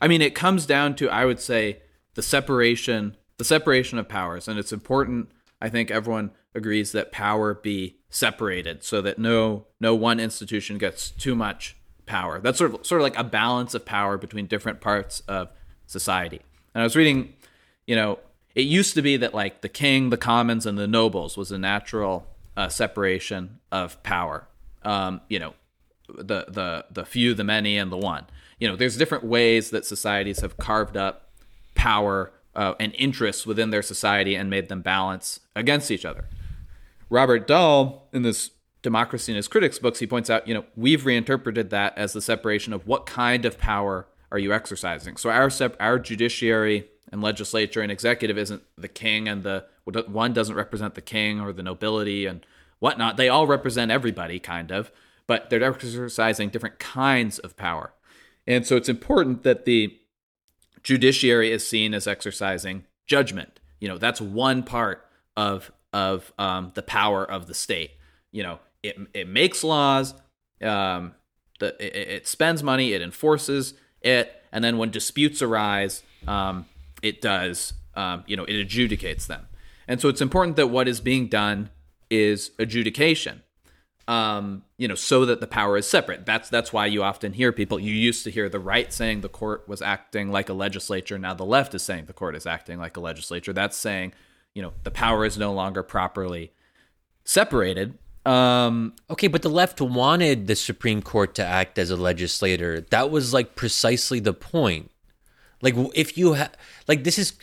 [0.00, 1.80] I mean, it comes down to I would say
[2.14, 5.30] the separation, the separation of powers, and it's important.
[5.60, 11.10] I think everyone agrees that power be separated so that no no one institution gets
[11.10, 12.40] too much power.
[12.40, 15.50] That's sort of sort of like a balance of power between different parts of
[15.86, 16.40] society.
[16.74, 17.34] And I was reading,
[17.86, 18.18] you know,
[18.54, 21.58] it used to be that like the king, the commons, and the nobles was a
[21.58, 24.48] natural uh, separation of power.
[24.82, 25.54] Um, you know,
[26.08, 28.26] the the the few, the many, and the one
[28.60, 31.30] you know, there's different ways that societies have carved up
[31.74, 36.26] power uh, and interests within their society and made them balance against each other.
[37.10, 38.50] Robert Dahl, in this
[38.82, 42.22] Democracy and Its Critics books, he points out, you know, we've reinterpreted that as the
[42.22, 45.16] separation of what kind of power are you exercising.
[45.16, 49.66] So our sep- our judiciary and legislature and executive isn't the king and the
[50.06, 52.46] one doesn't represent the king or the nobility and
[52.78, 53.16] whatnot.
[53.16, 54.92] They all represent everybody, kind of
[55.30, 57.92] but they're exercising different kinds of power.
[58.48, 59.96] And so it's important that the
[60.82, 63.60] judiciary is seen as exercising judgment.
[63.78, 67.92] You know, that's one part of of um, the power of the state.
[68.32, 70.14] You know, it it makes laws,
[70.62, 71.14] um,
[71.58, 76.66] the it, it spends money, it enforces it, and then when disputes arise, um,
[77.02, 79.46] it does um, you know it adjudicates them.
[79.88, 81.70] And so it's important that what is being done
[82.10, 83.42] is adjudication.
[84.08, 86.26] Um, you know, so that the power is separate.
[86.26, 87.78] That's that's why you often hear people.
[87.78, 91.18] You used to hear the right saying the court was acting like a legislature.
[91.18, 93.52] Now the left is saying the court is acting like a legislature.
[93.52, 94.12] That's saying,
[94.54, 96.52] you know, the power is no longer properly
[97.24, 97.98] separated.
[98.26, 102.80] Um, okay, but the left wanted the Supreme Court to act as a legislator.
[102.90, 104.90] That was like precisely the point.
[105.62, 106.52] Like, if you have,
[106.88, 107.34] like, this is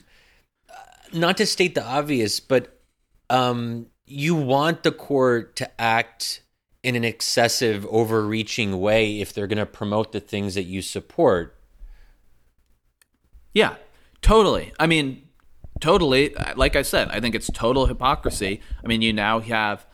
[1.14, 2.82] not to state the obvious, but
[3.30, 6.42] um, you want the court to act
[6.84, 11.56] in an excessive, overreaching way if they're going to promote the things that you support.
[13.54, 13.76] Yeah,
[14.22, 14.74] totally.
[14.80, 15.27] I mean,
[15.80, 16.36] totally.
[16.56, 18.62] Like I said, I think it's total hypocrisy.
[18.84, 19.86] I mean, you now have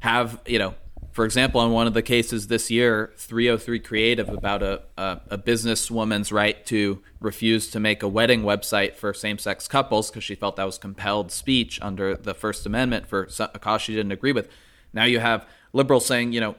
[0.00, 0.74] have you know
[1.12, 5.38] for example, on one of the cases this year, 303 Creative about a, a, a
[5.38, 10.36] businesswoman's right to refuse to make a wedding website for same sex couples because she
[10.36, 14.32] felt that was compelled speech under the First Amendment for a cause she didn't agree
[14.32, 14.48] with.
[14.92, 16.54] Now you have liberals saying, you know,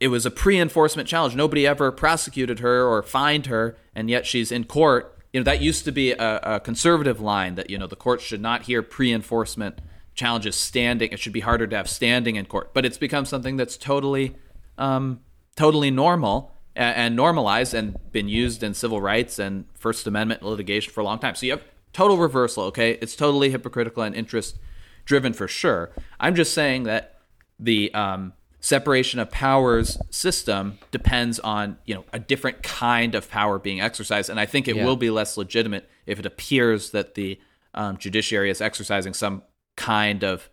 [0.00, 1.36] it was a pre enforcement challenge.
[1.36, 5.15] Nobody ever prosecuted her or fined her, and yet she's in court.
[5.32, 8.20] You know, that used to be a, a conservative line that, you know, the court
[8.20, 9.80] should not hear pre enforcement
[10.14, 11.12] challenges standing.
[11.12, 14.36] It should be harder to have standing in court, but it's become something that's totally,
[14.78, 15.20] um,
[15.56, 20.92] totally normal and, and normalized and been used in civil rights and First Amendment litigation
[20.92, 21.34] for a long time.
[21.34, 22.64] So you have total reversal.
[22.64, 24.58] Okay, it's totally hypocritical and interest
[25.04, 25.92] driven for sure.
[26.20, 27.20] I'm just saying that
[27.58, 33.58] the um, separation of powers system depends on you know a different kind of power
[33.58, 34.84] being exercised, and I think it yeah.
[34.84, 37.40] will be less legitimate if it appears that the
[37.74, 39.42] um, judiciary is exercising some
[39.76, 40.48] kind of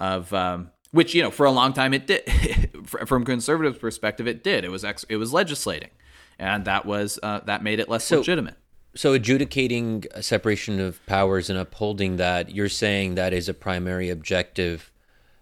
[0.00, 2.70] of um, which you know for a long time it did
[3.06, 4.64] from conservative perspective it did.
[4.64, 5.90] It was ex- it was legislating.
[6.38, 8.56] And that was uh, that made it less so, legitimate.
[8.94, 14.10] so adjudicating a separation of powers and upholding that you're saying that is a primary
[14.10, 14.90] objective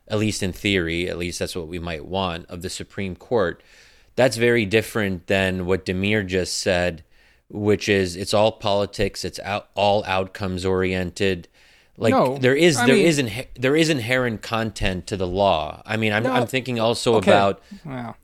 [0.09, 3.63] at least in theory at least that's what we might want of the supreme court
[4.15, 7.03] that's very different than what Damir just said
[7.49, 11.49] which is it's all politics it's out, all outcomes oriented
[11.99, 15.27] like no, there is I there mean, is in, there is inherent content to the
[15.27, 15.83] law.
[15.85, 17.31] I mean, I'm no, I'm thinking also okay.
[17.31, 17.63] about.
[17.85, 18.17] Wow.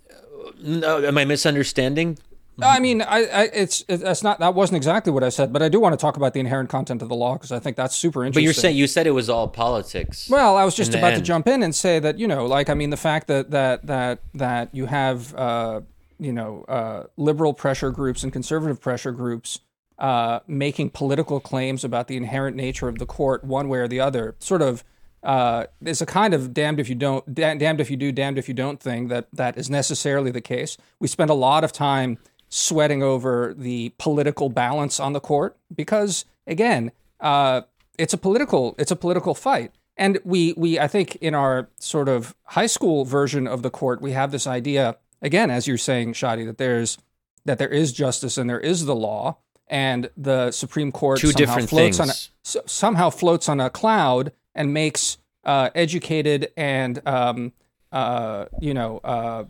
[0.65, 2.19] Uh, am I misunderstanding?
[2.61, 5.63] I mean, I, I it's it, that's not that wasn't exactly what I said, but
[5.63, 7.77] I do want to talk about the inherent content of the law because I think
[7.77, 8.41] that's super interesting.
[8.41, 10.29] But you're saying you said it was all politics.
[10.29, 12.75] Well, I was just about to jump in and say that you know, like I
[12.75, 15.81] mean, the fact that that that that you have uh,
[16.19, 19.61] you know uh, liberal pressure groups and conservative pressure groups
[19.99, 24.01] uh, making political claims about the inherent nature of the court, one way or the
[24.01, 24.85] other, sort of
[25.23, 28.49] uh, is a kind of damned if you don't, damned if you do, damned if
[28.49, 30.77] you don't thing that that is necessarily the case.
[31.01, 32.19] We spend a lot of time
[32.49, 37.63] sweating over the political balance on the court because, again, uh,
[37.99, 39.73] it's a political it's a political fight.
[39.97, 44.01] And we we I think in our sort of high school version of the court,
[44.01, 46.99] we have this idea again, as you're saying, Shadi, that there's
[47.45, 51.59] that there is justice and there is the law, and the Supreme Court Two somehow
[51.67, 52.31] floats things.
[52.47, 57.53] on a, somehow floats on a cloud and makes uh, educated and um,
[57.91, 59.45] uh, you know uh,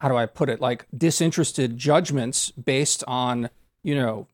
[0.00, 3.50] how do I put it like disinterested judgments based on
[3.82, 4.26] you know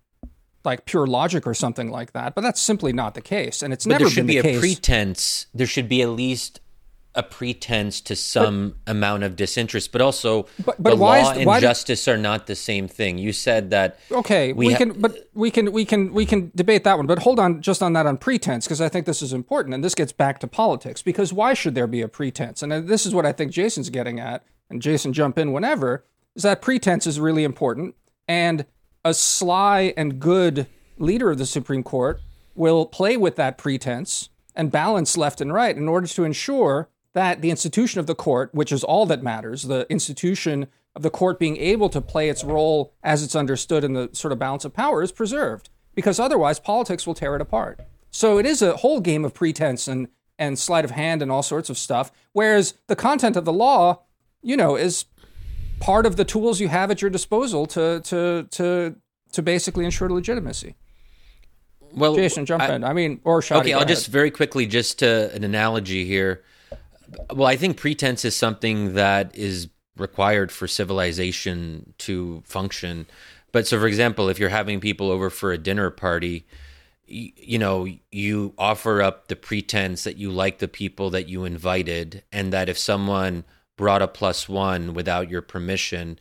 [0.65, 2.35] like pure logic or something like that.
[2.35, 4.57] But that's simply not the case, and it's but never there should been be the
[4.57, 5.47] a pretense.
[5.55, 6.61] There should be at least
[7.15, 11.39] a pretense to some but, amount of disinterest, but also but, but the law is,
[11.39, 13.19] and justice are not the same thing.
[13.19, 16.53] You said that okay, we, we ha- can, but we can we can we can
[16.55, 17.07] debate that one.
[17.07, 19.83] But hold on, just on that on pretense, because I think this is important, and
[19.83, 21.03] this gets back to politics.
[21.03, 22.63] Because why should there be a pretense?
[22.63, 26.05] And uh, this is what I think Jason's getting at, and Jason jump in whenever.
[26.35, 27.97] Is that pretense is really important,
[28.29, 28.65] and
[29.05, 30.67] a sly and good
[30.97, 32.21] leader of the Supreme Court
[32.55, 37.41] will play with that pretense and balance left and right in order to ensure that
[37.41, 41.39] the institution of the court, which is all that matters, the institution of the court
[41.39, 44.75] being able to play its role as it's understood in the sort of balance of
[44.75, 47.81] power is preserved, because otherwise politics will tear it apart.
[48.11, 50.09] So it is a whole game of pretense and,
[50.39, 54.03] and sleight of hand and all sorts of stuff, whereas the content of the law,
[54.43, 55.05] you know, is
[55.81, 58.97] part of the tools you have at your disposal to to to
[59.33, 60.75] to basically ensure legitimacy.
[61.93, 62.85] Well, Jason, jump I, in.
[62.85, 63.89] I mean, or Shadi, okay, I'll ahead.
[63.89, 66.45] just very quickly, just to, an analogy here
[67.35, 73.07] Well, I think pretense is something that is required for civilization to function.
[73.53, 76.47] But so, for example, if you're having people over for a dinner party,
[77.07, 81.45] you, you know, you offer up the pretense that you like the people that you
[81.45, 83.45] invited, and that if someone
[83.81, 86.19] brought a plus one without your permission,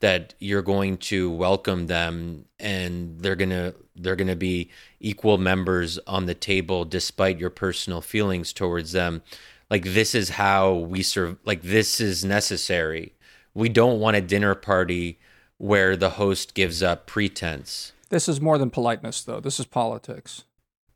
[0.00, 5.38] that you're going to welcome them and they're going to they're going to be equal
[5.38, 9.22] members on the table despite your personal feelings towards them
[9.70, 13.12] like this is how we serve like this is necessary
[13.54, 15.20] we don't want a dinner party
[15.58, 19.40] where the host gives up pretense This is more than politeness, though.
[19.40, 20.44] This is politics,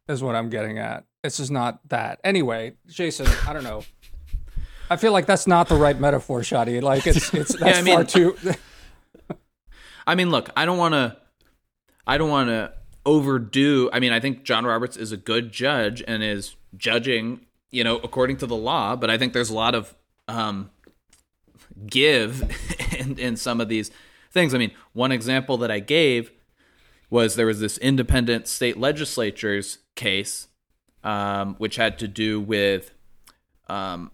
[0.06, 1.04] is what I'm getting at.
[1.24, 2.20] This is not that.
[2.22, 3.84] Anyway, Jason, I don't know.
[4.90, 6.82] I feel like that's not the right metaphor, Shadi.
[6.82, 8.36] Like it's it's that's I mean- far too.
[10.06, 11.16] I mean, look, I don't want to,
[12.06, 12.72] I don't want to
[13.04, 13.90] overdo.
[13.92, 17.40] I mean, I think John Roberts is a good judge and is judging,
[17.72, 18.94] you know, according to the law.
[18.94, 19.96] But I think there's a lot of
[20.28, 20.70] um,
[21.86, 22.42] give
[22.96, 23.90] in, in some of these
[24.30, 24.54] things.
[24.54, 26.30] I mean, one example that I gave
[27.10, 30.46] was there was this independent state legislatures case,
[31.02, 32.92] um, which had to do with,
[33.68, 34.10] um,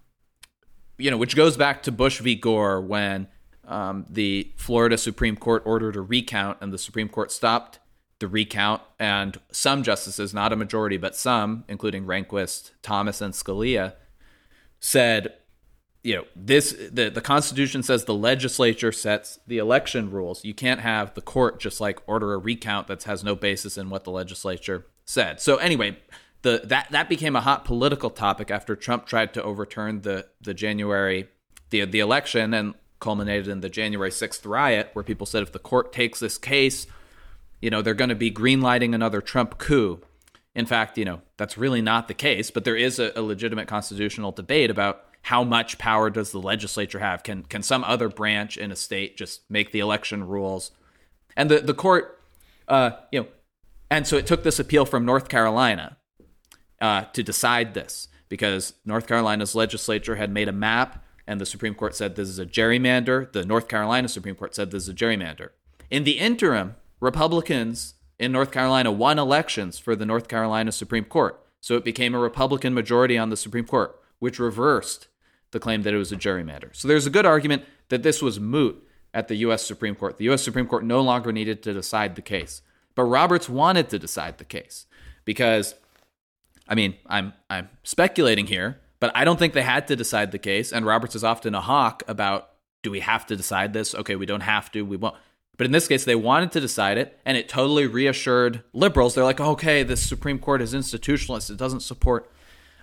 [1.02, 2.36] you know, which goes back to Bush v.
[2.36, 3.26] Gore when
[3.66, 7.80] um, the Florida Supreme Court ordered a recount, and the Supreme Court stopped
[8.20, 8.82] the recount.
[9.00, 13.94] And some justices, not a majority, but some, including Rehnquist, Thomas, and Scalia,
[14.78, 15.34] said,
[16.04, 20.44] you know, this the the Constitution says the legislature sets the election rules.
[20.44, 23.90] You can't have the court just like order a recount that has no basis in
[23.90, 25.40] what the legislature said.
[25.40, 25.98] So anyway,
[26.42, 30.54] the that that became a hot political topic after Trump tried to overturn the the
[30.54, 31.28] January
[31.70, 35.58] the the election and culminated in the January 6th riot where people said if the
[35.58, 36.86] court takes this case,
[37.60, 40.00] you know, they're going to be greenlighting another Trump coup.
[40.54, 43.66] In fact, you know, that's really not the case, but there is a, a legitimate
[43.66, 47.22] constitutional debate about how much power does the legislature have?
[47.22, 50.72] Can can some other branch in a state just make the election rules?
[51.36, 52.20] And the the court,
[52.68, 53.26] uh, you know,
[53.90, 55.96] and so it took this appeal from North Carolina
[56.82, 61.74] uh, to decide this because North Carolina's legislature had made a map, and the Supreme
[61.74, 63.32] Court said this is a gerrymander.
[63.32, 65.50] The North Carolina Supreme Court said this is a gerrymander.
[65.90, 71.40] In the interim, Republicans in North Carolina won elections for the North Carolina Supreme Court,
[71.60, 75.08] so it became a Republican majority on the Supreme Court, which reversed
[75.52, 76.74] the claim that it was a gerrymander.
[76.74, 78.82] So there's a good argument that this was moot
[79.14, 79.64] at the U.S.
[79.64, 80.18] Supreme Court.
[80.18, 80.42] The U.S.
[80.42, 82.62] Supreme Court no longer needed to decide the case.
[82.94, 84.86] But Roberts wanted to decide the case
[85.24, 85.74] because,
[86.68, 90.38] I mean, I'm, I'm speculating here, but I don't think they had to decide the
[90.38, 90.72] case.
[90.72, 92.50] And Roberts is often a hawk about
[92.82, 93.94] do we have to decide this?
[93.94, 94.82] Okay, we don't have to.
[94.82, 95.16] We won't.
[95.56, 99.14] But in this case, they wanted to decide it, and it totally reassured liberals.
[99.14, 101.50] They're like, okay, the Supreme Court is institutionalist.
[101.50, 102.30] It doesn't support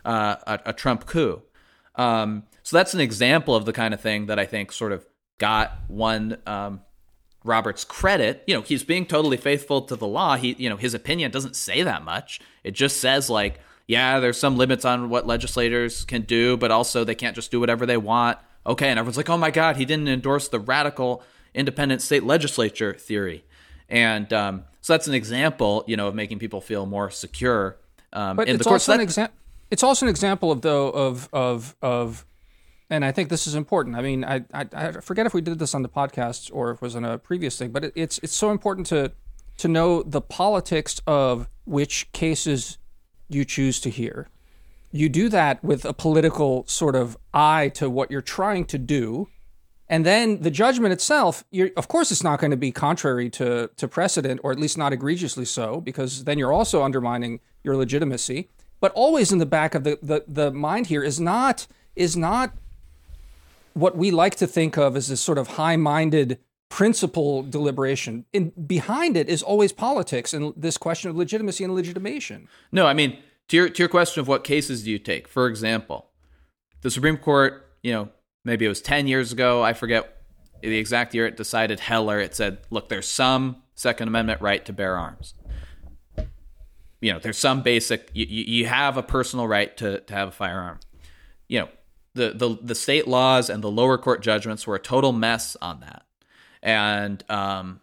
[0.06, 1.42] uh, a, a Trump coup.
[1.96, 5.06] Um, so that's an example of the kind of thing that I think sort of
[5.40, 6.82] got one um,
[7.44, 8.44] Roberts credit.
[8.48, 10.38] You know, he's being totally faithful to the law.
[10.38, 12.40] He, you know, his opinion doesn't say that much.
[12.64, 13.60] It just says like,
[13.90, 17.60] yeah, there's some limits on what legislators can do, but also they can't just do
[17.60, 18.38] whatever they want.
[18.64, 21.24] Okay, and everyone's like, oh my god, he didn't endorse the radical
[21.56, 23.44] independent state legislature theory,
[23.90, 27.78] and um, so that's an example, you know, of making people feel more secure.
[28.14, 29.36] Um, But in it's the also an example.
[29.72, 32.28] It's also an example of though of of of,
[32.92, 33.96] and I think this is important.
[33.96, 36.76] I mean, I, I I forget if we did this on the podcast or if
[36.76, 39.14] it was on a previous thing, but it, it's it's so important to
[39.58, 42.79] to know the politics of which cases
[43.30, 44.28] you choose to hear.
[44.92, 49.30] You do that with a political sort of eye to what you're trying to do,
[49.88, 51.44] and then the judgment itself,
[51.76, 54.94] of course, it's not going to be contrary to, to precedent, or at least not
[54.94, 58.50] egregiously so, because then you're also undermining your legitimacy.
[58.80, 62.54] But always in the back of the, the, the mind here is not is not
[63.74, 68.26] what we like to think of as this sort of high-minded principle deliberation.
[68.34, 72.48] And behind it is always politics and this question of legitimacy and legitimation.
[72.72, 73.18] No, I mean
[73.50, 75.28] to your to your question of what cases do you take?
[75.28, 76.08] For example,
[76.82, 78.10] the Supreme Court, you know,
[78.46, 80.24] maybe it was ten years ago, I forget
[80.62, 82.20] the exact year it decided Heller.
[82.20, 85.34] It said, look, there's some Second Amendment right to bear arms.
[87.02, 88.12] You know, there's some basic.
[88.14, 90.80] You you have a personal right to to have a firearm.
[91.48, 91.70] You know,
[92.14, 95.80] the the the state laws and the lower court judgments were a total mess on
[95.80, 96.04] that.
[96.62, 97.82] And um,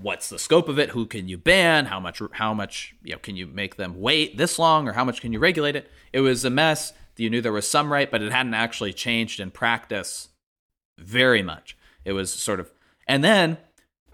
[0.00, 0.90] what's the scope of it?
[0.90, 1.86] Who can you ban?
[1.86, 2.20] How much?
[2.32, 2.94] How much?
[3.02, 5.76] You know, can you make them wait this long, or how much can you regulate
[5.76, 5.90] it?
[6.12, 6.92] It was a mess.
[7.16, 10.28] You knew there was some right, but it hadn't actually changed in practice
[10.98, 11.76] very much.
[12.04, 12.70] It was sort of,
[13.08, 13.58] and then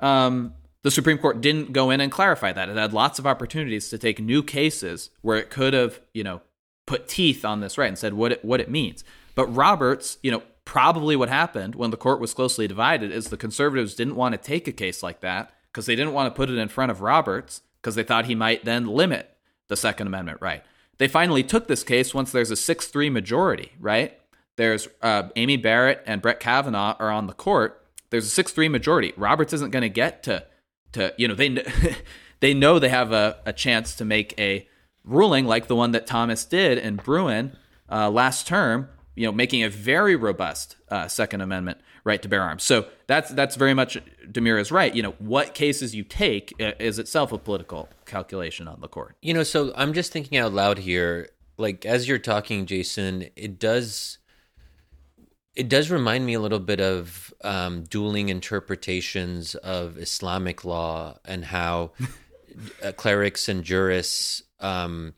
[0.00, 2.68] um, the Supreme Court didn't go in and clarify that.
[2.68, 6.40] It had lots of opportunities to take new cases where it could have, you know,
[6.86, 9.04] put teeth on this right and said what it what it means.
[9.34, 13.36] But Roberts, you know, probably what happened when the court was closely divided is the
[13.36, 16.50] conservatives didn't want to take a case like that because they didn't want to put
[16.50, 19.36] it in front of Roberts because they thought he might then limit
[19.68, 20.62] the Second Amendment right.
[20.98, 24.18] They finally took this case once there's a 6 3 majority, right?
[24.56, 27.84] There's uh, Amy Barrett and Brett Kavanaugh are on the court.
[28.10, 29.12] There's a 6 3 majority.
[29.16, 30.46] Roberts isn't going to get to,
[30.92, 31.64] to, you know, they,
[32.40, 34.68] they know they have a, a chance to make a
[35.04, 37.56] ruling like the one that Thomas did in Bruen
[37.90, 42.42] uh, last term, you know, making a very robust uh, Second Amendment right to bear
[42.42, 42.62] arms.
[42.62, 44.94] So that's that's very much Damir is right.
[44.94, 49.16] You know, what cases you take uh, is itself a political calculation on the court.
[49.22, 51.30] You know, so I'm just thinking out loud here.
[51.56, 54.18] Like as you're talking, Jason, it does
[55.54, 61.44] it does remind me a little bit of um, dueling interpretations of Islamic law and
[61.44, 61.92] how
[62.82, 64.42] uh, clerics and jurists.
[64.60, 65.14] Um,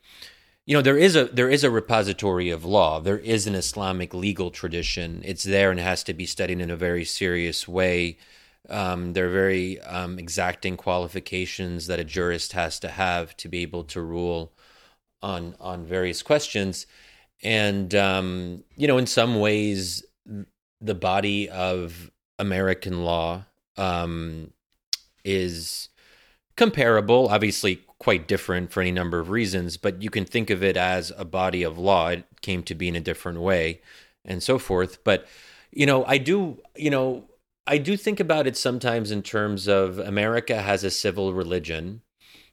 [0.67, 2.99] you know there is a there is a repository of law.
[2.99, 5.21] There is an islamic legal tradition.
[5.25, 8.17] It's there and it has to be studied in a very serious way.
[8.69, 13.61] Um, there are very um, exacting qualifications that a jurist has to have to be
[13.61, 14.51] able to rule
[15.23, 16.85] on on various questions.
[17.41, 20.03] And um, you know in some ways
[20.81, 23.45] the body of american law
[23.77, 24.51] um,
[25.23, 25.87] is
[26.57, 27.29] comparable.
[27.29, 31.11] Obviously quite different for any number of reasons, but you can think of it as
[31.17, 32.09] a body of law.
[32.09, 33.81] It came to be in a different way
[34.23, 35.03] and so forth.
[35.03, 35.27] But,
[35.71, 37.25] you know, I do, you know,
[37.65, 42.01] I do think about it sometimes in terms of America has a civil religion.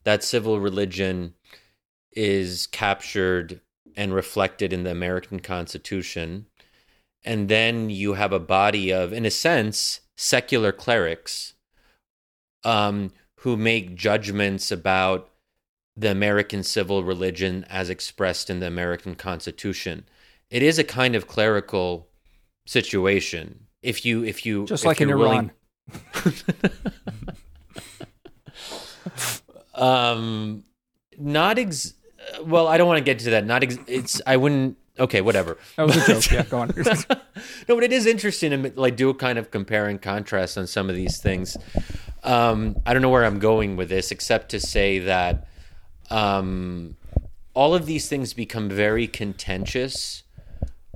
[0.04, 1.34] That civil religion
[2.12, 3.60] is captured
[3.96, 6.46] and reflected in the American Constitution.
[7.24, 11.54] And then you have a body of, in a sense, secular clerics
[12.64, 15.30] um, who make judgments about
[15.96, 20.04] the American civil religion as expressed in the American Constitution.
[20.50, 22.08] It is a kind of clerical
[22.66, 23.66] situation.
[23.82, 25.52] If you if you just if like in Iran.
[29.74, 30.64] um
[31.18, 31.94] not ex
[32.44, 33.44] well, I don't want to get to that.
[33.46, 35.58] Not ex- it's I wouldn't okay, whatever.
[35.76, 36.30] That was a joke.
[36.30, 36.72] yeah, go on.
[36.76, 40.66] no, but it is interesting to like do a kind of compare and contrast on
[40.66, 41.56] some of these things.
[42.22, 45.46] Um, I don't know where I'm going with this, except to say that
[46.10, 46.96] um,
[47.54, 50.22] all of these things become very contentious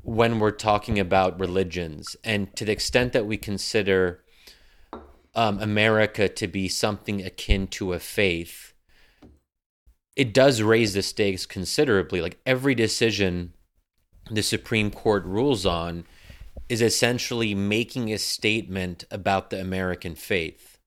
[0.03, 2.17] when we're talking about religions.
[2.25, 4.23] And to the extent that we consider
[5.35, 8.73] um, America to be something akin to a faith,
[10.17, 12.21] it does raise the stakes considerably.
[12.21, 13.53] Like every decision
[14.31, 16.05] the Supreme Court rules on
[16.69, 20.79] is essentially making a statement about the American faith.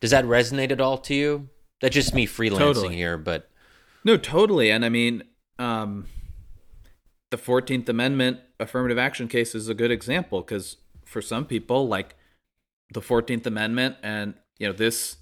[0.00, 1.48] Does that resonate at all to you?
[1.80, 2.96] That's just me freelancing totally.
[2.96, 3.50] here, but
[4.04, 4.70] no, totally.
[4.70, 5.22] And I mean,
[5.58, 6.06] um,
[7.30, 12.16] the Fourteenth Amendment affirmative action case is a good example because for some people, like
[12.92, 15.16] the Fourteenth Amendment, and you know, this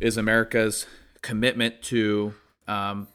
[0.00, 0.86] is America's
[1.22, 2.34] commitment to
[2.68, 3.08] um,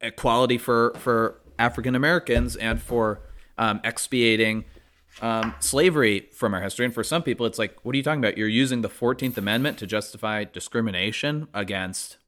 [0.00, 3.20] equality for for African Americans and for
[3.58, 4.64] um, expiating
[5.20, 6.84] um, slavery from our history.
[6.84, 8.38] And for some people, it's like, what are you talking about?
[8.38, 12.18] You're using the Fourteenth Amendment to justify discrimination against,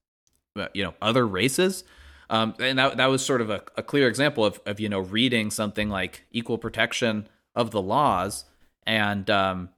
[0.56, 1.84] uh, you know, other races.
[2.30, 5.00] Um, and that that was sort of a, a clear example of, of you know
[5.00, 8.46] reading something like equal protection of the laws
[8.86, 9.68] and um,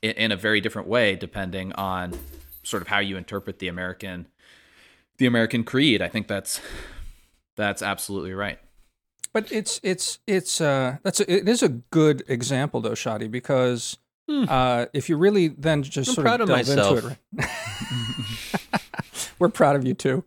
[0.00, 2.16] in, in a very different way depending on
[2.62, 4.28] sort of how you interpret the American
[5.18, 6.02] the American creed.
[6.02, 6.60] I think that's
[7.56, 8.58] that's absolutely right.
[9.34, 13.98] But it's it's it's uh that's a, it is a good example though, Shadi, because
[14.28, 14.44] hmm.
[14.48, 16.98] uh, if you really then just I'm sort of delve myself.
[17.04, 17.48] into it,
[19.40, 20.22] we're proud of you too.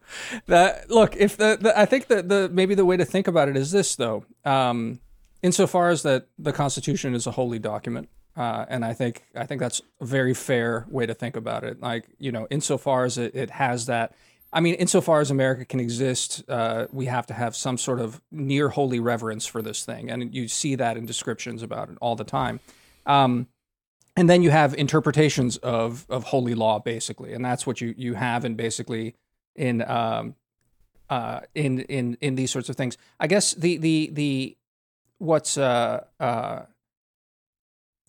[0.48, 3.48] That look, if the, the I think that the maybe the way to think about
[3.48, 5.00] it is this though, um,
[5.42, 9.62] insofar as that the Constitution is a holy document, uh, and I think I think
[9.62, 11.80] that's a very fair way to think about it.
[11.80, 14.14] Like you know, insofar as it, it has that
[14.54, 18.22] I mean, insofar as America can exist, uh, we have to have some sort of
[18.32, 22.16] near holy reverence for this thing, and you see that in descriptions about it all
[22.16, 22.60] the time.
[23.06, 23.48] Um,
[24.16, 28.16] and then you have interpretations of of holy law, basically, and that's what you you
[28.16, 29.16] have in basically
[29.56, 30.36] in um,
[31.10, 32.98] uh, in in in these sorts of things.
[33.20, 34.58] I guess the the the
[35.20, 36.62] what's uh, uh,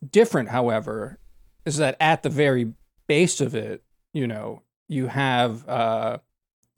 [0.09, 1.19] different, however,
[1.65, 2.73] is that at the very
[3.07, 3.83] base of it,
[4.13, 6.17] you know, you have uh,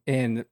[0.05, 0.45] in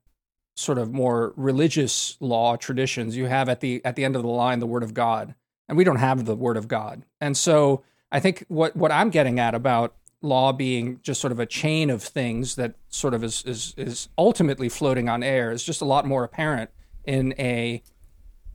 [0.56, 4.28] sort of more religious law traditions, you have at the at the end of the
[4.28, 5.34] line the word of God,
[5.68, 7.04] and we don't have the word of God.
[7.20, 7.82] And so
[8.12, 11.88] I think what what I'm getting at about law being just sort of a chain
[11.88, 15.86] of things that sort of is is is ultimately floating on air is just a
[15.86, 16.70] lot more apparent
[17.04, 17.82] in a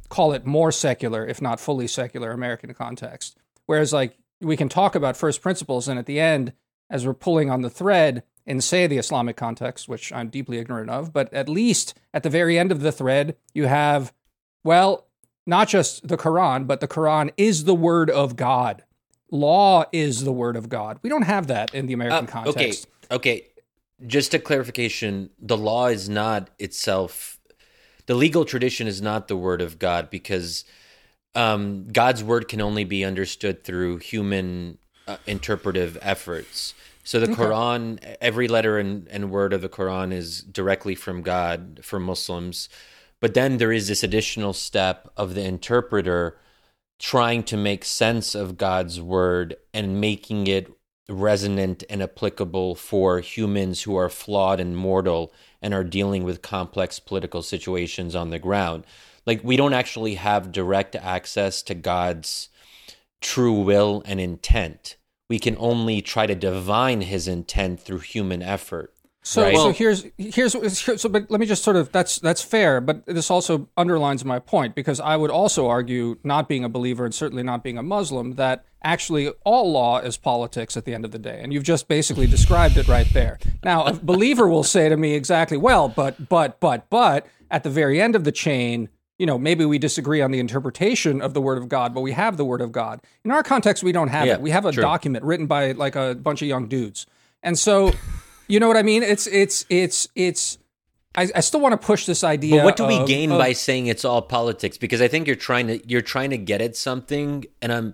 [0.09, 3.37] call it more secular, if not fully secular American context.
[3.65, 6.53] Whereas, like, we can talk about first principles, and at the end,
[6.89, 10.89] as we're pulling on the thread in, say, the Islamic context, which I'm deeply ignorant
[10.89, 14.13] of, but at least at the very end of the thread, you have,
[14.63, 15.07] well,
[15.45, 18.83] not just the Quran, but the Quran is the word of God.
[19.31, 20.99] Law is the word of God.
[21.01, 22.87] We don't have that in the American uh, context.
[23.11, 23.47] Okay, okay.
[24.05, 27.39] Just a clarification: the law is not itself.
[28.07, 30.63] The legal tradition is not the word of God because
[31.33, 34.77] um, God's word can only be understood through human
[35.07, 36.73] uh, interpretive efforts.
[37.06, 37.43] So the okay.
[37.43, 42.68] Quran, every letter and, and word of the Quran is directly from God for Muslims.
[43.22, 46.38] But then there is this additional step of the interpreter
[46.99, 50.70] trying to make sense of God's word and making it
[51.08, 55.32] resonant and applicable for humans who are flawed and mortal
[55.62, 58.84] and are dealing with complex political situations on the ground
[59.26, 62.49] like we don't actually have direct access to God's
[63.22, 64.97] true will and intent.
[65.30, 68.95] We can only try to divine his intent through human effort.
[69.26, 69.55] So, right?
[69.55, 70.53] so here's here's
[71.01, 71.09] so.
[71.09, 72.80] But let me just sort of that's that's fair.
[72.80, 77.05] But this also underlines my point because I would also argue, not being a believer
[77.05, 81.05] and certainly not being a Muslim, that actually all law is politics at the end
[81.05, 83.39] of the day, and you've just basically described it right there.
[83.63, 87.71] Now, a believer will say to me exactly, well, but but but but at the
[87.71, 91.41] very end of the chain, you know, maybe we disagree on the interpretation of the
[91.41, 93.01] word of God, but we have the word of God.
[93.24, 94.41] In our context, we don't have yeah, it.
[94.41, 94.82] We have a true.
[94.82, 97.05] document written by like a bunch of young dudes.
[97.41, 97.93] And so,
[98.47, 99.03] you know what I mean?
[99.03, 100.57] It's, it's, it's, it's,
[101.16, 102.57] I, I still want to push this idea.
[102.57, 104.78] But what do of, we gain of, by saying it's all politics?
[104.78, 107.93] Because I think you're trying to, you're trying to get at something and I'm,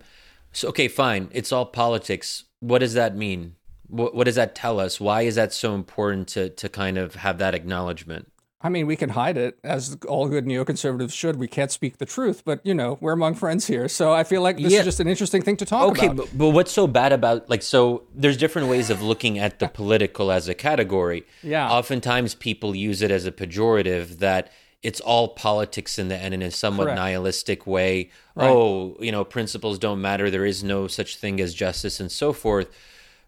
[0.53, 1.29] so, okay, fine.
[1.31, 2.45] It's all politics.
[2.59, 3.55] What does that mean?
[3.87, 4.99] What, what does that tell us?
[4.99, 8.30] Why is that so important to, to kind of have that acknowledgement?
[8.63, 11.37] I mean, we can hide it as all good neoconservatives should.
[11.37, 13.87] We can't speak the truth, but you know, we're among friends here.
[13.87, 14.79] So I feel like this yeah.
[14.79, 16.19] is just an interesting thing to talk okay, about.
[16.19, 19.59] Okay, but, but what's so bad about like so there's different ways of looking at
[19.59, 21.25] the political as a category.
[21.41, 21.69] Yeah.
[21.69, 24.51] Oftentimes people use it as a pejorative that
[24.83, 26.97] it's all politics in the end in a somewhat Correct.
[26.97, 28.09] nihilistic way.
[28.35, 28.49] Right.
[28.49, 30.29] Oh, you know, principles don't matter.
[30.29, 32.69] There is no such thing as justice and so forth.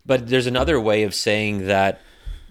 [0.05, 2.01] But there's another way of saying that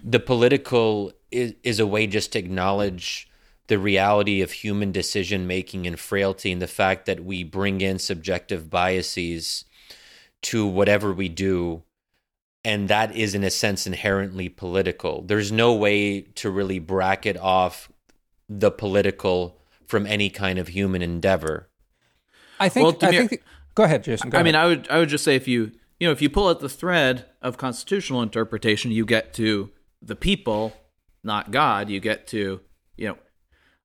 [0.03, 3.27] the political is, is a way just to acknowledge
[3.67, 7.97] the reality of human decision making and frailty and the fact that we bring in
[7.97, 9.63] subjective biases
[10.41, 11.81] to whatever we do
[12.65, 17.89] and that is in a sense inherently political there's no way to really bracket off
[18.49, 21.69] the political from any kind of human endeavor
[22.59, 23.39] i think well, i think the,
[23.75, 24.45] go ahead jason go i ahead.
[24.45, 26.59] mean i would i would just say if you you know if you pull out
[26.59, 29.71] the thread of constitutional interpretation you get to
[30.03, 30.73] the people
[31.23, 32.59] not God, you get to,
[32.97, 33.17] you know,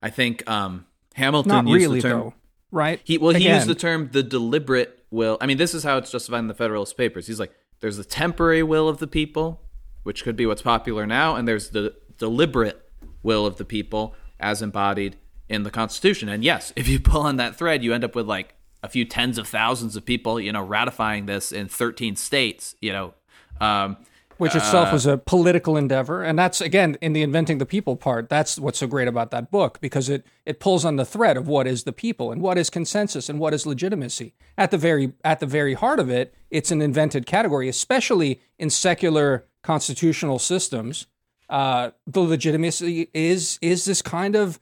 [0.02, 2.34] I think um, Hamilton not used really, the term, though,
[2.70, 3.00] right?
[3.04, 3.56] He well, he Again.
[3.56, 5.38] used the term the deliberate will.
[5.40, 7.26] I mean, this is how it's justified in the Federalist Papers.
[7.26, 9.62] He's like, there's the temporary will of the people,
[10.02, 12.90] which could be what's popular now, and there's the deliberate
[13.22, 15.16] will of the people as embodied
[15.48, 16.28] in the Constitution.
[16.28, 19.04] And yes, if you pull on that thread, you end up with like a few
[19.04, 23.14] tens of thousands of people, you know, ratifying this in 13 states, you know.
[23.60, 23.96] Um,
[24.38, 26.22] which itself uh, was a political endeavor.
[26.22, 29.50] And that's again in the inventing the people part that's what's so great about that
[29.50, 32.56] book because it it pulls on the thread of what is the people and what
[32.56, 34.34] is consensus and what is legitimacy.
[34.56, 38.70] At the very at the very heart of it it's an invented category especially in
[38.70, 41.06] secular constitutional systems.
[41.48, 44.60] Uh, the legitimacy is is this kind of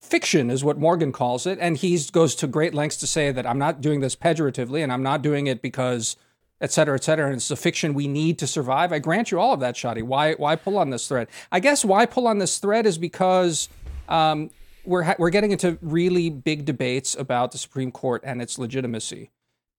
[0.00, 1.58] fiction is what morgan calls it.
[1.60, 4.92] And he goes to great lengths to say that i'm not doing this pejoratively and
[4.92, 6.16] i'm not doing it because
[6.60, 7.26] et cetera, et cetera.
[7.26, 8.92] And it's the fiction we need to survive.
[8.92, 10.02] I grant you all of that, Shadi.
[10.02, 11.28] Why, why pull on this thread?
[11.52, 13.68] I guess why pull on this thread is because
[14.08, 14.50] um,
[14.84, 19.30] we're ha- we're getting into really big debates about the Supreme Court and its legitimacy,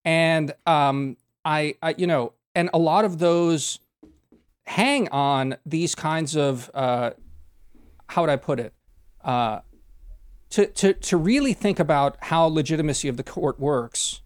[0.05, 3.79] and um, I, I, you know, and a lot of those
[4.65, 7.11] hang on these kinds of uh,
[8.09, 8.73] how would I put it?
[9.25, 9.61] Uh,
[10.51, 14.23] to, to, to really think about how legitimacy of the court works,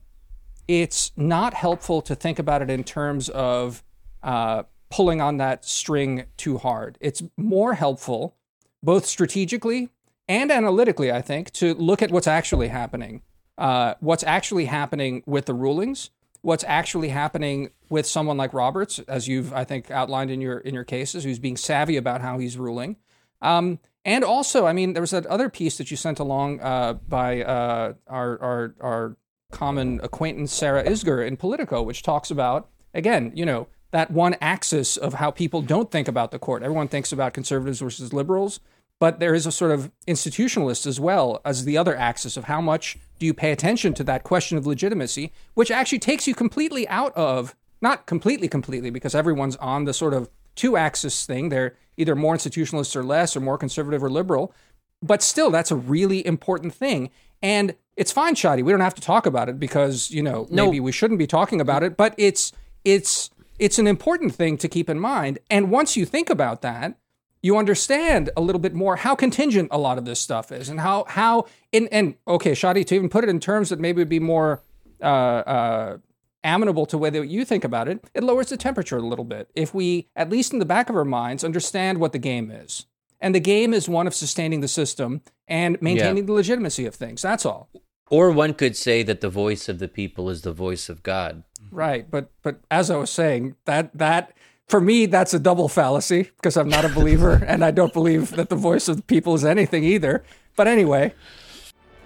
[0.70, 3.82] it's not helpful to think about it in terms of
[4.22, 6.96] uh, pulling on that string too hard.
[7.00, 8.36] It's more helpful,
[8.80, 9.88] both strategically
[10.28, 13.22] and analytically, I think, to look at what's actually happening.
[13.58, 16.10] Uh, what's actually happening with the rulings,
[16.40, 20.72] what's actually happening with someone like Roberts, as you've I think outlined in your in
[20.72, 22.96] your cases, who's being savvy about how he's ruling.
[23.42, 26.94] Um, and also, I mean, there was that other piece that you sent along uh,
[26.94, 29.16] by uh, our, our our
[29.50, 34.96] common acquaintance Sarah Isgur in Politico, which talks about, again, you know, that one axis
[34.96, 36.62] of how people don't think about the court.
[36.62, 38.60] Everyone thinks about conservatives versus liberals.
[39.00, 42.60] but there is a sort of institutionalist as well as the other axis of how
[42.60, 46.86] much do you pay attention to that question of legitimacy, which actually takes you completely
[46.88, 51.48] out of, not completely, completely, because everyone's on the sort of two axis thing.
[51.48, 54.54] They're either more institutionalist or less, or more conservative or liberal.
[55.02, 57.10] But still, that's a really important thing.
[57.42, 58.62] And it's fine, Shadi.
[58.62, 60.66] We don't have to talk about it because, you know, No.
[60.66, 62.52] maybe we shouldn't be talking about it, but it's
[62.84, 65.38] it's it's an important thing to keep in mind.
[65.50, 66.94] And once you think about that,
[67.42, 70.80] you understand a little bit more how contingent a lot of this stuff is and
[70.80, 74.08] how how in and okay, Shadi, to even put it in terms that maybe would
[74.08, 74.62] be more
[75.02, 75.98] uh, uh,
[76.44, 79.50] amenable to that you think about it, it lowers the temperature a little bit.
[79.54, 82.86] If we, at least in the back of our minds, understand what the game is.
[83.20, 87.20] And the game is one of sustaining the system and maintaining the legitimacy of things.
[87.22, 87.68] That's all.
[88.10, 91.44] Or one could say that the voice of the people is the voice of God.
[91.70, 92.10] Right.
[92.10, 94.32] But but as I was saying, that that
[94.68, 98.30] for me that's a double fallacy because I'm not a believer and I don't believe
[98.32, 100.24] that the voice of the people is anything either.
[100.56, 101.14] But anyway,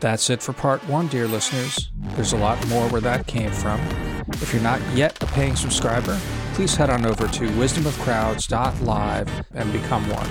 [0.01, 1.91] that's it for part 1, dear listeners.
[2.15, 3.81] There's a lot more where that came from.
[4.29, 6.19] If you're not yet a paying subscriber,
[6.53, 10.29] please head on over to wisdomofcrowds.live and become one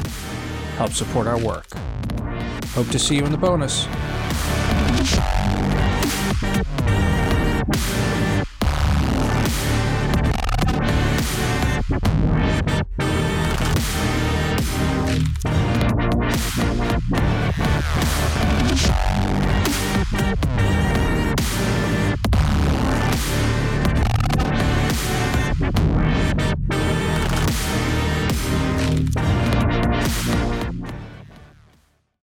[0.78, 1.71] help support our work.
[2.74, 3.88] Hope to see you in the bonus.